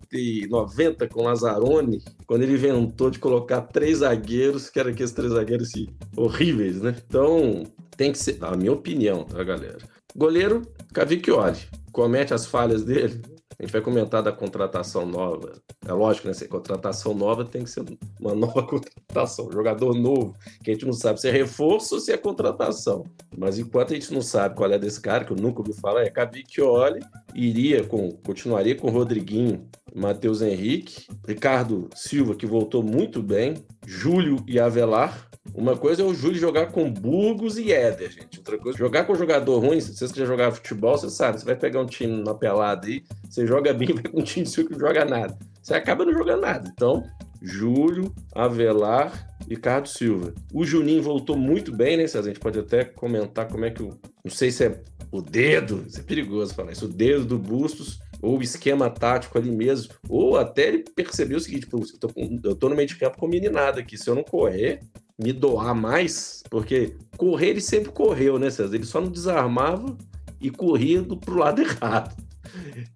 90 0.49 1.07
com 1.09 1.23
Lazzaroni, 1.23 2.01
quando 2.25 2.43
ele 2.43 2.53
inventou 2.53 3.09
de 3.09 3.19
colocar 3.19 3.61
três 3.61 3.97
zagueiros, 3.97 4.69
que 4.69 4.79
eram 4.79 4.91
aqueles 4.91 5.11
três 5.11 5.33
zagueiros 5.33 5.69
assim, 5.69 5.87
horríveis, 6.15 6.81
né? 6.81 6.95
Então, 7.07 7.63
tem 7.97 8.11
que 8.11 8.17
ser, 8.17 8.37
a 8.41 8.55
minha 8.55 8.71
opinião, 8.71 9.25
tá, 9.25 9.43
galera? 9.43 9.77
Goleiro, 10.15 10.61
Cavicchioli. 10.93 11.57
Comete 11.91 12.33
as 12.33 12.45
falhas 12.45 12.83
dele. 12.83 13.21
A 13.61 13.63
gente 13.63 13.73
vai 13.73 13.81
comentar 13.81 14.23
da 14.23 14.31
contratação 14.31 15.05
nova. 15.05 15.53
É 15.85 15.93
lógico, 15.93 16.27
né? 16.27 16.33
Se 16.33 16.47
contratação 16.47 17.13
nova 17.13 17.45
tem 17.45 17.63
que 17.63 17.69
ser 17.69 17.85
uma 18.19 18.33
nova 18.33 18.63
contratação. 18.65 19.51
Jogador 19.51 19.93
novo, 19.93 20.35
que 20.63 20.71
a 20.71 20.73
gente 20.73 20.85
não 20.85 20.93
sabe 20.93 21.21
se 21.21 21.27
é 21.27 21.31
reforço 21.31 21.93
ou 21.93 22.01
se 22.01 22.11
é 22.11 22.17
contratação. 22.17 23.05
Mas 23.37 23.59
enquanto 23.59 23.91
a 23.91 23.95
gente 23.95 24.11
não 24.11 24.21
sabe 24.21 24.55
qual 24.55 24.71
é 24.71 24.79
desse 24.79 24.99
cara, 24.99 25.23
que 25.23 25.31
eu 25.31 25.37
nunca 25.37 25.59
ouvi 25.59 25.73
falar, 25.73 26.01
é 26.01 26.09
Cavicchioli, 26.09 27.01
iria 27.35 27.83
com, 27.83 28.11
continuaria 28.11 28.75
com 28.75 28.89
Rodriguinho, 28.89 29.69
Matheus 29.93 30.41
Henrique, 30.41 31.05
Ricardo 31.27 31.87
Silva, 31.93 32.35
que 32.35 32.47
voltou 32.47 32.81
muito 32.81 33.21
bem, 33.21 33.63
Júlio 33.85 34.37
e 34.47 34.59
Avelar, 34.59 35.29
uma 35.53 35.75
coisa 35.75 36.01
é 36.01 36.05
o 36.05 36.13
Júlio 36.13 36.39
jogar 36.39 36.67
com 36.67 36.91
Burgos 36.91 37.57
e 37.57 37.71
Éder, 37.71 38.11
gente. 38.11 38.37
Outra 38.37 38.57
coisa, 38.57 38.77
jogar 38.77 39.05
com 39.05 39.15
jogador 39.15 39.59
ruim, 39.59 39.81
se 39.81 39.95
vocês 39.95 40.11
que 40.11 40.25
já 40.25 40.51
futebol, 40.51 40.97
você 40.97 41.09
sabe, 41.09 41.39
você 41.39 41.45
vai 41.45 41.55
pegar 41.55 41.81
um 41.81 41.85
time 41.85 42.23
na 42.23 42.33
pelada 42.33 42.87
aí, 42.87 43.03
você 43.27 43.45
joga 43.45 43.73
bem, 43.73 43.89
vai 43.93 44.03
com 44.03 44.19
um 44.19 44.23
time 44.23 44.45
seu 44.45 44.65
que 44.65 44.71
não 44.71 44.79
joga 44.79 45.03
nada. 45.03 45.37
Você 45.61 45.73
acaba 45.73 46.05
não 46.05 46.13
jogando 46.13 46.41
nada. 46.41 46.71
Então, 46.73 47.03
Júlio, 47.41 48.13
Avelar 48.33 49.27
e 49.47 49.55
Ricardo 49.55 49.89
Silva. 49.89 50.33
O 50.53 50.63
Juninho 50.63 51.01
voltou 51.01 51.35
muito 51.35 51.75
bem, 51.75 51.97
né, 51.97 52.07
César? 52.07 52.29
A 52.29 52.33
gente 52.33 52.39
pode 52.39 52.59
até 52.59 52.83
comentar 52.83 53.47
como 53.47 53.65
é 53.65 53.71
que 53.71 53.81
o. 53.81 53.99
Não 54.23 54.31
sei 54.31 54.51
se 54.51 54.65
é 54.65 54.81
o 55.11 55.21
dedo, 55.21 55.83
isso 55.87 55.99
é 55.99 56.03
perigoso 56.03 56.53
falar 56.53 56.71
isso, 56.71 56.85
o 56.85 56.87
dedo 56.87 57.25
do 57.25 57.37
Bustos 57.37 57.99
ou 58.21 58.41
esquema 58.41 58.89
tático 58.89 59.37
ali 59.37 59.51
mesmo, 59.51 59.93
ou 60.07 60.37
até 60.37 60.67
ele 60.67 60.85
percebeu 60.95 61.37
o 61.37 61.41
seguinte, 61.41 61.67
eu 61.71 61.97
tô, 61.99 62.13
eu 62.43 62.55
tô 62.55 62.69
no 62.69 62.75
meio 62.75 62.87
de 62.87 62.95
campo 62.95 63.17
com 63.17 63.27
meninada 63.27 63.79
aqui, 63.79 63.97
se 63.97 64.09
eu 64.09 64.15
não 64.15 64.23
correr, 64.23 64.81
me 65.17 65.33
doar 65.33 65.75
mais, 65.75 66.43
porque 66.49 66.95
correr 67.17 67.49
ele 67.49 67.61
sempre 67.61 67.91
correu, 67.91 68.39
né, 68.39 68.49
César? 68.49 68.75
Ele 68.75 68.85
só 68.85 68.99
não 68.99 69.09
desarmava 69.09 69.97
e 70.39 70.49
corria 70.49 71.01
do, 71.01 71.15
pro 71.17 71.37
lado 71.37 71.61
errado. 71.61 72.15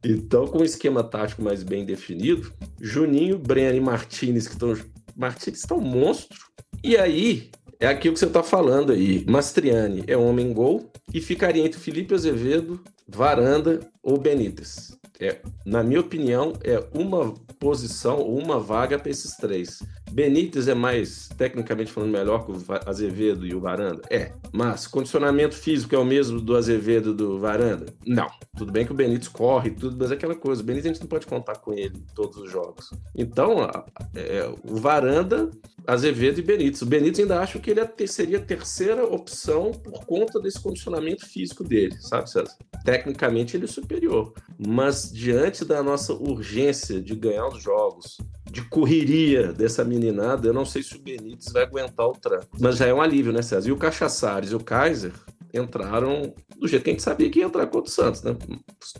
Então, 0.03 0.47
com 0.47 0.59
o 0.59 0.65
esquema 0.65 1.03
tático 1.03 1.41
mais 1.41 1.63
bem 1.63 1.85
definido, 1.85 2.51
Juninho, 2.81 3.37
Breno 3.37 3.77
e 3.77 3.81
Martinez, 3.81 4.47
que 4.47 4.53
estão. 4.53 4.75
Martinez 5.15 5.59
está 5.59 5.75
um 5.75 5.81
monstro. 5.81 6.37
E 6.83 6.97
aí, 6.97 7.49
é 7.79 7.87
aquilo 7.87 8.13
que 8.13 8.19
você 8.19 8.25
está 8.25 8.43
falando 8.43 8.91
aí. 8.91 9.23
Mastriani 9.27 10.03
é 10.07 10.17
homem 10.17 10.51
gol 10.51 10.91
e 11.13 11.21
ficaria 11.21 11.65
entre 11.65 11.79
Felipe 11.79 12.13
Azevedo, 12.13 12.81
Varanda 13.07 13.79
ou 14.01 14.17
Benítez. 14.17 14.97
É, 15.19 15.37
na 15.65 15.83
minha 15.83 16.01
opinião, 16.01 16.53
é 16.63 16.83
uma 16.93 17.33
posição, 17.59 18.21
uma 18.21 18.59
vaga 18.59 18.99
para 18.99 19.09
esses 19.09 19.35
três. 19.37 19.81
Benítez 20.11 20.67
é 20.67 20.73
mais, 20.73 21.29
tecnicamente 21.37 21.91
falando, 21.91 22.11
melhor 22.11 22.45
que 22.45 22.51
o 22.51 22.63
Azevedo 22.85 23.45
e 23.45 23.53
o 23.53 23.59
Varanda? 23.59 24.01
É. 24.09 24.31
Mas 24.51 24.87
condicionamento 24.87 25.55
físico 25.55 25.95
é 25.95 25.97
o 25.97 26.05
mesmo 26.05 26.39
do 26.39 26.55
Azevedo 26.55 27.11
e 27.11 27.13
do 27.13 27.39
Varanda? 27.39 27.87
Não. 28.05 28.29
Tudo 28.57 28.71
bem 28.71 28.85
que 28.85 28.91
o 28.91 28.95
Benítez 28.95 29.27
corre 29.27 29.71
tudo, 29.71 29.97
mas 29.97 30.11
é 30.11 30.15
aquela 30.15 30.35
coisa. 30.35 30.61
O 30.61 30.65
Benítez 30.65 30.85
a 30.85 30.93
gente 30.93 31.01
não 31.01 31.09
pode 31.09 31.25
contar 31.25 31.55
com 31.55 31.73
ele 31.73 31.97
em 31.97 32.13
todos 32.13 32.37
os 32.37 32.51
jogos. 32.51 32.89
Então, 33.15 33.69
é, 34.13 34.49
o 34.63 34.75
Varanda, 34.75 35.49
Azevedo 35.87 36.39
e 36.39 36.43
Benítez. 36.43 36.81
O 36.81 36.85
Benítez 36.85 37.19
ainda 37.19 37.39
acho 37.39 37.59
que 37.59 37.71
ele 37.71 37.79
é 37.79 38.07
seria 38.07 38.37
a 38.37 38.41
terceira 38.41 39.05
opção 39.05 39.71
por 39.71 40.05
conta 40.05 40.39
desse 40.39 40.59
condicionamento 40.59 41.25
físico 41.25 41.63
dele, 41.63 41.95
sabe, 41.99 42.29
César? 42.29 42.55
Tecnicamente 42.95 43.57
ele 43.57 43.65
é 43.65 43.67
superior. 43.67 44.33
Mas 44.57 45.11
diante 45.11 45.65
da 45.65 45.83
nossa 45.83 46.13
urgência 46.13 47.01
de 47.01 47.13
ganhar 47.13 47.45
os 47.47 47.61
jogos, 47.61 48.17
de 48.49 48.61
correria 48.69 49.51
dessa 49.51 49.83
meninada, 49.83 50.47
eu 50.47 50.53
não 50.53 50.63
sei 50.63 50.81
se 50.81 50.95
o 50.95 51.01
Benítez 51.01 51.51
vai 51.51 51.63
aguentar 51.63 52.07
o 52.07 52.13
tranco. 52.13 52.47
Mas 52.57 52.77
já 52.77 52.85
é 52.85 52.93
um 52.93 53.01
alívio, 53.01 53.33
né, 53.33 53.41
César? 53.41 53.67
E 53.67 53.71
o 53.73 53.77
Cachaçares 53.77 54.51
e 54.51 54.55
o 54.55 54.61
Kaiser 54.61 55.11
entraram 55.53 56.33
do 56.57 56.67
jeito 56.69 56.83
que 56.83 56.89
a 56.89 56.93
gente 56.93 57.03
sabia 57.03 57.29
que 57.29 57.39
ia 57.39 57.45
entrar 57.45 57.67
contra 57.67 57.89
o 57.89 57.93
Santos, 57.93 58.23
né? 58.23 58.33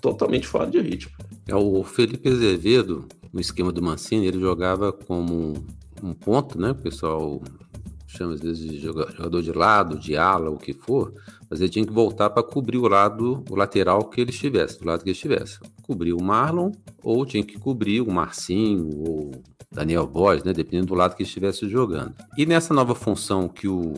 Totalmente 0.01 0.45
fora 0.45 0.69
de 0.69 0.81
ritmo. 0.81 1.13
É 1.47 1.55
o 1.55 1.81
Felipe 1.85 2.27
Azevedo, 2.27 3.07
no 3.31 3.39
esquema 3.39 3.71
do 3.71 3.81
Mancini, 3.81 4.27
ele 4.27 4.41
jogava 4.41 4.91
como 4.91 5.53
um 6.03 6.13
ponto, 6.13 6.59
né? 6.59 6.71
O 6.71 6.75
pessoal 6.75 7.41
chama 8.07 8.33
às 8.33 8.41
vezes 8.41 8.69
de 8.69 8.79
jogador 8.79 9.41
de 9.41 9.51
lado, 9.51 9.97
de 9.97 10.15
ala, 10.15 10.49
o 10.49 10.57
que 10.57 10.73
for, 10.73 11.13
mas 11.49 11.59
ele 11.59 11.69
tinha 11.69 11.85
que 11.85 11.93
voltar 11.93 12.29
para 12.29 12.43
cobrir 12.43 12.77
o 12.77 12.87
lado, 12.87 13.43
o 13.49 13.55
lateral 13.55 14.09
que 14.09 14.21
ele 14.21 14.31
estivesse, 14.31 14.79
do 14.79 14.87
lado 14.87 15.03
que 15.03 15.09
ele 15.09 15.15
estivesse. 15.15 15.59
Cobrir 15.83 16.13
o 16.13 16.23
Marlon, 16.23 16.71
ou 17.03 17.25
tinha 17.25 17.43
que 17.43 17.59
cobrir 17.59 18.01
o 18.01 18.11
Marcinho, 18.11 18.89
ou 19.07 19.31
Daniel 19.71 20.07
Boys, 20.07 20.43
né? 20.43 20.53
Dependendo 20.53 20.87
do 20.87 20.95
lado 20.95 21.15
que 21.15 21.23
estivesse 21.23 21.67
jogando. 21.67 22.13
E 22.37 22.45
nessa 22.45 22.73
nova 22.73 22.95
função 22.95 23.47
que 23.47 23.67
o 23.67 23.93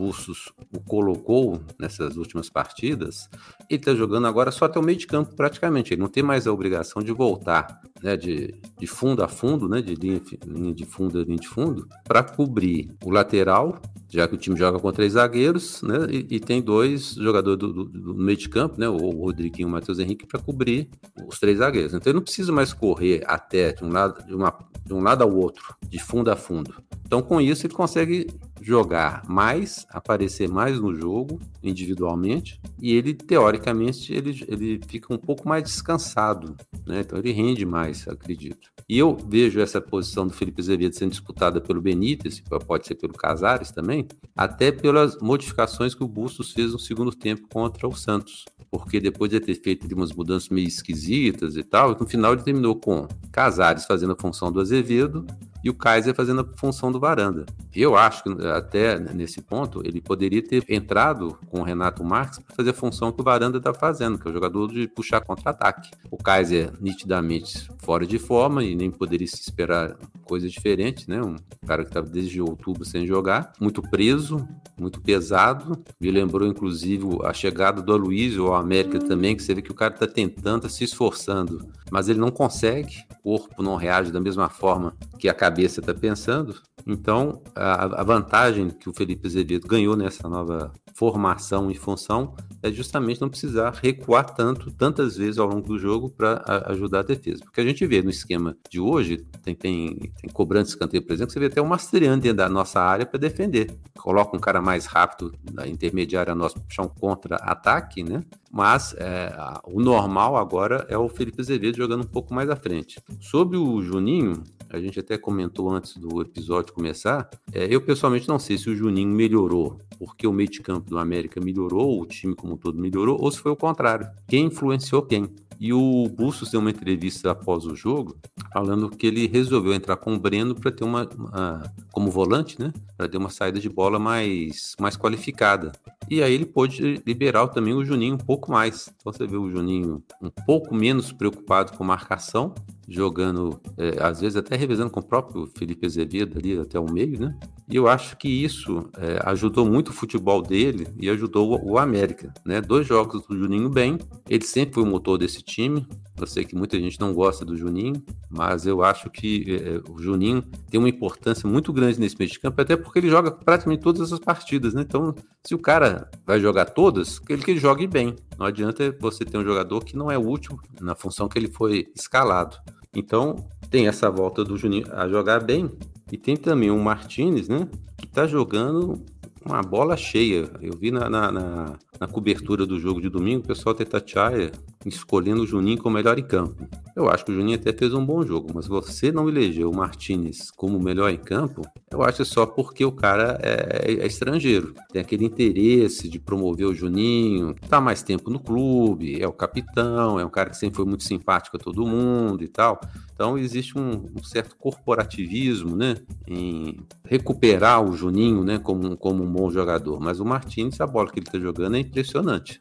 Bustos 0.00 0.50
o 0.74 0.80
colocou 0.80 1.60
nessas 1.78 2.16
últimas 2.16 2.48
partidas, 2.48 3.28
ele 3.68 3.80
está 3.80 3.94
jogando 3.94 4.26
agora 4.26 4.50
só 4.50 4.64
até 4.64 4.78
o 4.78 4.82
meio 4.82 4.96
de 4.96 5.06
campo 5.06 5.36
praticamente. 5.36 5.92
Ele 5.92 6.00
não 6.00 6.08
tem 6.08 6.22
mais 6.22 6.46
a 6.46 6.52
obrigação 6.52 7.02
de 7.02 7.12
voltar 7.12 7.82
né, 8.02 8.16
de, 8.16 8.54
de 8.78 8.86
fundo 8.86 9.22
a 9.22 9.28
fundo, 9.28 9.68
né, 9.68 9.82
de 9.82 9.94
linha, 9.94 10.22
linha 10.46 10.72
de 10.72 10.86
fundo 10.86 11.20
a 11.20 11.22
linha 11.22 11.36
de 11.36 11.46
fundo, 11.46 11.86
para 12.02 12.22
cobrir 12.22 12.90
o 13.04 13.10
lateral, 13.10 13.78
já 14.08 14.26
que 14.26 14.34
o 14.34 14.38
time 14.38 14.56
joga 14.56 14.78
com 14.78 14.90
três 14.90 15.12
zagueiros, 15.12 15.82
né, 15.82 16.06
e, 16.10 16.36
e 16.36 16.40
tem 16.40 16.62
dois 16.62 17.12
jogadores 17.12 17.58
do, 17.58 17.70
do, 17.70 17.84
do, 17.84 18.14
meio 18.14 18.38
de 18.38 18.48
campo, 18.48 18.80
né, 18.80 18.88
o 18.88 18.96
Rodriguinho 18.96 19.66
e 19.66 19.68
o 19.68 19.72
Matheus 19.72 19.98
Henrique, 19.98 20.26
para 20.26 20.40
cobrir 20.40 20.88
os 21.28 21.38
três 21.38 21.58
zagueiros. 21.58 21.92
Então 21.92 22.10
ele 22.10 22.16
não 22.16 22.24
precisa 22.24 22.50
mais 22.50 22.72
correr 22.72 23.22
até 23.26 23.72
de 23.72 23.84
um 23.84 23.92
lado, 23.92 24.24
de 24.26 24.34
uma, 24.34 24.58
de 24.82 24.94
um 24.94 25.02
lado 25.02 25.22
ao 25.22 25.36
outro, 25.36 25.74
de 25.86 25.98
fundo 25.98 26.30
a 26.30 26.36
fundo. 26.36 26.74
Então 27.04 27.20
com 27.20 27.38
isso 27.38 27.66
ele 27.66 27.74
consegue 27.74 28.28
jogar 28.60 29.22
mais, 29.28 29.86
aparecer 29.90 30.48
mais 30.48 30.78
no 30.78 30.94
jogo 30.94 31.40
individualmente 31.62 32.60
e 32.80 32.92
ele 32.92 33.14
teoricamente 33.14 34.12
ele, 34.12 34.44
ele 34.48 34.80
fica 34.86 35.12
um 35.12 35.18
pouco 35.18 35.48
mais 35.48 35.64
descansado, 35.64 36.56
né? 36.86 37.00
Então 37.00 37.18
ele 37.18 37.32
rende 37.32 37.64
mais, 37.64 38.06
acredito. 38.06 38.70
E 38.88 38.98
eu 38.98 39.16
vejo 39.16 39.60
essa 39.60 39.80
posição 39.80 40.26
do 40.26 40.32
Felipe 40.32 40.60
Azevedo 40.60 40.94
sendo 40.94 41.10
disputada 41.10 41.60
pelo 41.60 41.80
Benítez, 41.80 42.42
pode 42.66 42.86
ser 42.86 42.96
pelo 42.96 43.12
Casares 43.12 43.70
também, 43.70 44.06
até 44.36 44.72
pelas 44.72 45.16
modificações 45.20 45.94
que 45.94 46.02
o 46.02 46.08
Bustos 46.08 46.52
fez 46.52 46.72
no 46.72 46.78
segundo 46.78 47.12
tempo 47.12 47.48
contra 47.48 47.86
o 47.86 47.94
Santos. 47.94 48.44
Porque 48.70 49.00
depois 49.00 49.30
de 49.30 49.40
ter 49.40 49.54
feito 49.54 49.92
umas 49.94 50.12
mudanças 50.12 50.48
meio 50.48 50.66
esquisitas 50.66 51.56
e 51.56 51.62
tal, 51.62 51.96
no 51.98 52.06
final 52.06 52.32
ele 52.32 52.42
terminou 52.42 52.76
com 52.76 53.06
Casares 53.32 53.84
fazendo 53.84 54.12
a 54.12 54.20
função 54.20 54.50
do 54.50 54.60
Azevedo 54.60 55.24
e 55.62 55.70
o 55.70 55.74
Kaiser 55.74 56.14
fazendo 56.14 56.40
a 56.40 56.58
função 56.58 56.90
do 56.90 57.00
Varanda. 57.00 57.46
Eu 57.74 57.96
acho 57.96 58.24
que 58.24 58.46
até 58.48 58.98
nesse 58.98 59.42
ponto 59.42 59.82
ele 59.84 60.00
poderia 60.00 60.42
ter 60.42 60.64
entrado 60.68 61.38
com 61.48 61.60
o 61.60 61.62
Renato 61.62 62.02
Marques 62.02 62.38
para 62.38 62.56
fazer 62.56 62.70
a 62.70 62.74
função 62.74 63.12
que 63.12 63.20
o 63.20 63.24
Varanda 63.24 63.58
está 63.58 63.72
fazendo, 63.72 64.18
que 64.18 64.26
é 64.26 64.30
o 64.30 64.34
jogador 64.34 64.68
de 64.68 64.88
puxar 64.88 65.20
contra-ataque. 65.20 65.90
O 66.10 66.16
Kaiser 66.16 66.72
nitidamente 66.80 67.70
fora 67.78 68.06
de 68.06 68.18
forma 68.18 68.64
e 68.64 68.74
nem 68.74 68.90
poderia 68.90 69.26
se 69.26 69.40
esperar 69.40 69.96
coisas 70.24 70.50
diferentes, 70.52 71.06
né? 71.06 71.20
Um 71.22 71.36
cara 71.66 71.82
que 71.82 71.90
estava 71.90 72.08
desde 72.08 72.40
outubro 72.40 72.84
sem 72.84 73.06
jogar, 73.06 73.52
muito 73.60 73.82
preso, 73.82 74.46
muito 74.78 75.00
pesado. 75.00 75.78
Me 76.00 76.10
lembrou 76.10 76.46
inclusive 76.46 77.04
a 77.24 77.32
chegada 77.32 77.82
do 77.82 77.92
Aloysio 77.92 78.46
ao 78.46 78.54
América 78.54 78.98
também, 78.98 79.36
que 79.36 79.42
você 79.42 79.54
vê 79.54 79.62
que 79.62 79.72
o 79.72 79.74
cara 79.74 79.94
está 79.94 80.06
tentando, 80.06 80.62
tá 80.62 80.68
se 80.68 80.84
esforçando, 80.84 81.68
mas 81.90 82.08
ele 82.08 82.18
não 82.18 82.30
consegue. 82.30 83.04
O 83.22 83.38
corpo 83.38 83.62
não 83.62 83.76
reage 83.76 84.10
da 84.10 84.20
mesma 84.20 84.48
forma 84.48 84.94
que 85.18 85.28
a 85.28 85.34
cabeça 85.50 85.80
está 85.80 85.92
pensando. 85.92 86.54
Então, 86.86 87.42
a, 87.54 88.00
a, 88.00 88.04
vantagem 88.04 88.70
que 88.70 88.88
o 88.88 88.94
Felipe 88.94 89.26
Azevedo 89.26 89.66
ganhou 89.66 89.96
nessa 89.96 90.28
nova 90.28 90.72
formação 91.00 91.70
e 91.70 91.74
função 91.74 92.34
é 92.62 92.70
justamente 92.70 93.22
não 93.22 93.30
precisar 93.30 93.70
recuar 93.82 94.34
tanto, 94.34 94.70
tantas 94.70 95.16
vezes 95.16 95.38
ao 95.38 95.48
longo 95.48 95.66
do 95.66 95.78
jogo 95.78 96.10
para 96.10 96.44
ajudar 96.66 96.98
a 96.98 97.02
defesa. 97.02 97.42
Porque 97.42 97.58
a 97.58 97.64
gente 97.64 97.86
vê 97.86 98.02
no 98.02 98.10
esquema 98.10 98.54
de 98.68 98.78
hoje, 98.78 99.16
tem, 99.42 99.54
tem, 99.54 99.96
tem 99.96 100.30
cobrando 100.30 100.66
escanteio, 100.66 101.02
por 101.02 101.14
exemplo, 101.14 101.32
você 101.32 101.40
vê 101.40 101.46
até 101.46 101.62
o 101.62 101.66
Mastriani 101.66 102.20
dentro 102.20 102.36
da 102.36 102.50
nossa 102.50 102.82
área 102.82 103.06
para 103.06 103.18
defender. 103.18 103.74
Coloca 103.98 104.36
um 104.36 104.40
cara 104.40 104.60
mais 104.60 104.84
rápido 104.84 105.32
na 105.50 105.66
intermediária 105.66 106.34
nossa 106.34 106.56
para 106.56 106.64
puxar 106.64 106.82
um 106.82 106.88
contra-ataque, 106.88 108.04
né? 108.04 108.22
Mas 108.52 108.94
é, 108.98 109.32
o 109.64 109.80
normal 109.80 110.36
agora 110.36 110.84
é 110.90 110.98
o 110.98 111.08
Felipe 111.08 111.40
Azevedo 111.40 111.78
jogando 111.78 112.02
um 112.02 112.08
pouco 112.08 112.34
mais 112.34 112.50
à 112.50 112.56
frente. 112.56 113.00
Sobre 113.20 113.56
o 113.56 113.80
Juninho, 113.80 114.42
a 114.68 114.78
gente 114.78 115.00
até 115.00 115.16
comentou 115.16 115.70
antes 115.70 115.96
do 115.96 116.20
episódio 116.20 116.74
começar, 116.74 117.30
é, 117.54 117.66
eu 117.74 117.80
pessoalmente 117.80 118.28
não 118.28 118.38
sei 118.38 118.58
se 118.58 118.68
o 118.68 118.76
Juninho 118.76 119.08
melhorou 119.08 119.78
porque 120.00 120.26
o 120.26 120.32
meio 120.32 120.48
de 120.48 120.60
campo 120.60 120.89
do 120.90 120.98
América 120.98 121.40
melhorou, 121.40 122.00
o 122.00 122.06
time 122.06 122.34
como 122.34 122.54
um 122.54 122.56
todo 122.56 122.78
melhorou, 122.78 123.16
ou 123.18 123.30
se 123.30 123.38
foi 123.38 123.52
o 123.52 123.56
contrário. 123.56 124.08
Quem 124.28 124.46
influenciou 124.46 125.02
quem? 125.02 125.30
E 125.60 125.74
o 125.74 126.08
Bustos 126.08 126.50
deu 126.50 126.58
uma 126.58 126.70
entrevista 126.70 127.32
após 127.32 127.66
o 127.66 127.76
jogo, 127.76 128.16
falando 128.50 128.88
que 128.88 129.06
ele 129.06 129.26
resolveu 129.26 129.74
entrar 129.74 129.96
com 129.96 130.14
o 130.14 130.18
Breno 130.18 130.54
para 130.54 130.72
ter 130.72 130.84
uma, 130.84 131.06
uma, 131.14 131.70
como 131.92 132.10
volante, 132.10 132.58
né? 132.58 132.72
Para 132.96 133.06
ter 133.06 133.18
uma 133.18 133.28
saída 133.28 133.60
de 133.60 133.68
bola 133.68 133.98
mais, 133.98 134.74
mais 134.80 134.96
qualificada. 134.96 135.70
E 136.08 136.22
aí 136.22 136.32
ele 136.32 136.46
pôde 136.46 137.02
liberar 137.06 137.46
também 137.48 137.74
o 137.74 137.84
Juninho 137.84 138.14
um 138.14 138.18
pouco 138.18 138.50
mais. 138.50 138.90
Então 138.96 139.12
você 139.12 139.26
vê 139.26 139.36
o 139.36 139.50
Juninho 139.50 140.02
um 140.22 140.30
pouco 140.46 140.74
menos 140.74 141.12
preocupado 141.12 141.72
com 141.76 141.84
marcação 141.84 142.54
jogando, 142.90 143.60
é, 143.78 144.02
às 144.02 144.20
vezes 144.20 144.36
até 144.36 144.56
revezando 144.56 144.90
com 144.90 144.98
o 144.98 145.06
próprio 145.06 145.46
Felipe 145.56 145.86
Azevedo 145.86 146.36
ali 146.36 146.58
até 146.58 146.78
o 146.78 146.90
meio, 146.90 147.20
né? 147.20 147.38
E 147.68 147.76
eu 147.76 147.86
acho 147.86 148.16
que 148.16 148.28
isso 148.28 148.90
é, 148.98 149.20
ajudou 149.26 149.64
muito 149.64 149.90
o 149.90 149.92
futebol 149.92 150.42
dele 150.42 150.88
e 151.00 151.08
ajudou 151.08 151.52
o, 151.52 151.72
o, 151.72 151.78
América, 151.78 152.34
né? 152.44 152.60
Dois 152.60 152.84
jogos 152.84 153.24
do 153.28 153.38
Juninho 153.38 153.68
bem, 153.70 153.96
ele 154.28 154.44
sempre 154.44 154.74
foi 154.74 154.82
o 154.82 154.86
motor 154.86 155.16
desse 155.16 155.40
time. 155.40 155.86
Eu 156.20 156.26
sei 156.26 156.44
que 156.44 156.56
muita 156.56 156.78
gente 156.78 156.98
não 156.98 157.14
gosta 157.14 157.44
do 157.44 157.56
Juninho, 157.56 158.02
mas 158.28 158.66
eu 158.66 158.82
acho 158.82 159.08
que 159.08 159.46
é, 159.48 159.90
o 159.90 160.02
Juninho 160.02 160.42
tem 160.68 160.80
uma 160.80 160.88
importância 160.88 161.48
muito 161.48 161.72
grande 161.72 162.00
nesse 162.00 162.18
meio 162.18 162.30
de 162.30 162.40
campo, 162.40 162.60
até 162.60 162.76
porque 162.76 162.98
ele 162.98 163.08
joga 163.08 163.30
praticamente 163.30 163.82
todas 163.82 164.12
as 164.12 164.18
partidas, 164.18 164.74
né? 164.74 164.82
Então, 164.82 165.14
se 165.46 165.54
o 165.54 165.58
cara 165.58 166.10
vai 166.26 166.40
jogar 166.40 166.66
todas, 166.66 167.20
ele 167.28 167.42
que 167.42 167.52
ele 167.52 167.60
jogue 167.60 167.86
bem. 167.86 168.16
Não 168.36 168.46
adianta 168.46 168.94
você 169.00 169.24
ter 169.24 169.38
um 169.38 169.44
jogador 169.44 169.84
que 169.84 169.96
não 169.96 170.10
é 170.10 170.18
útil 170.18 170.58
na 170.80 170.96
função 170.96 171.28
que 171.28 171.38
ele 171.38 171.48
foi 171.48 171.86
escalado. 171.94 172.56
Então, 172.94 173.48
tem 173.70 173.86
essa 173.86 174.10
volta 174.10 174.44
do 174.44 174.56
Juninho 174.56 174.86
a 174.92 175.08
jogar 175.08 175.40
bem. 175.40 175.70
E 176.10 176.16
tem 176.16 176.36
também 176.36 176.70
o 176.70 176.78
Martinez, 176.78 177.48
né? 177.48 177.68
Que 177.96 178.06
tá 178.06 178.26
jogando 178.26 179.00
uma 179.44 179.62
bola 179.62 179.96
cheia. 179.96 180.50
Eu 180.60 180.76
vi 180.76 180.90
na, 180.90 181.08
na, 181.08 181.30
na, 181.30 181.78
na 182.00 182.08
cobertura 182.08 182.64
do 182.64 182.80
jogo 182.80 183.00
de 183.00 183.10
domingo 183.10 183.44
o 183.44 183.46
pessoal 183.46 183.74
Tetachaia 183.74 184.50
escolhendo 184.86 185.42
o 185.42 185.46
Juninho 185.46 185.76
como 185.76 185.94
melhor 185.94 186.18
em 186.18 186.24
campo. 186.24 186.66
Eu 186.96 187.08
acho 187.10 187.24
que 187.24 187.30
o 187.30 187.34
Juninho 187.34 187.58
até 187.58 187.72
fez 187.72 187.92
um 187.92 188.04
bom 188.04 188.24
jogo, 188.24 188.50
mas 188.54 188.66
você 188.66 189.12
não 189.12 189.28
elegeu 189.28 189.70
o 189.70 189.76
Martinez 189.76 190.50
como 190.50 190.80
melhor 190.80 191.10
em 191.10 191.18
campo, 191.18 191.62
eu 191.90 192.02
acho 192.02 192.24
só 192.24 192.46
porque 192.46 192.84
o 192.84 192.92
cara 192.92 193.38
é, 193.42 193.92
é, 193.92 194.06
estrangeiro. 194.06 194.74
Tem 194.92 195.02
aquele 195.02 195.24
interesse 195.24 196.08
de 196.08 196.18
promover 196.18 196.66
o 196.66 196.74
Juninho, 196.74 197.54
tá 197.68 197.80
mais 197.80 198.02
tempo 198.02 198.30
no 198.30 198.40
clube, 198.40 199.20
é 199.20 199.28
o 199.28 199.32
capitão, 199.32 200.18
é 200.18 200.24
um 200.24 200.30
cara 200.30 200.50
que 200.50 200.56
sempre 200.56 200.76
foi 200.76 200.86
muito 200.86 201.04
simpático 201.04 201.56
a 201.56 201.60
todo 201.60 201.86
mundo 201.86 202.42
e 202.42 202.48
tal. 202.48 202.80
Então 203.12 203.36
existe 203.36 203.78
um, 203.78 204.06
um 204.16 204.22
certo 204.22 204.56
corporativismo, 204.56 205.76
né, 205.76 205.96
em 206.26 206.78
recuperar 207.04 207.84
o 207.84 207.92
Juninho, 207.94 208.42
né, 208.42 208.58
como, 208.58 208.96
como 208.96 209.22
um 209.22 209.30
bom 209.30 209.50
jogador. 209.50 210.00
Mas 210.00 210.20
o 210.20 210.24
Martins, 210.24 210.80
a 210.80 210.86
bola 210.86 211.10
que 211.10 211.18
ele 211.18 211.26
está 211.26 211.38
jogando 211.38 211.76
é 211.76 211.80
impressionante. 211.90 212.60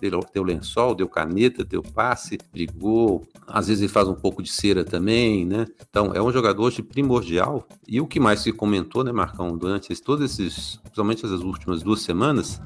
Deu, 0.00 0.20
deu 0.34 0.42
lençol, 0.42 0.94
deu 0.94 1.08
caneta, 1.08 1.64
deu 1.64 1.82
passe, 1.82 2.36
brigou. 2.52 3.26
Às 3.46 3.68
vezes 3.68 3.82
ele 3.82 3.92
faz 3.92 4.08
um 4.08 4.14
pouco 4.14 4.42
de 4.42 4.50
cera 4.50 4.84
também, 4.84 5.46
né? 5.46 5.66
Então 5.88 6.12
é 6.12 6.20
um 6.20 6.32
jogador 6.32 6.70
de 6.70 6.82
primordial. 6.82 7.66
E 7.86 8.00
o 8.00 8.06
que 8.06 8.20
mais 8.20 8.40
se 8.40 8.52
comentou, 8.52 9.02
né, 9.02 9.12
Marcão, 9.12 9.56
durante 9.56 9.94
todos 10.02 10.30
esses, 10.30 10.76
principalmente 10.82 11.24
essas 11.24 11.40
últimas 11.40 11.82
duas 11.82 12.00
semanas, 12.00 12.60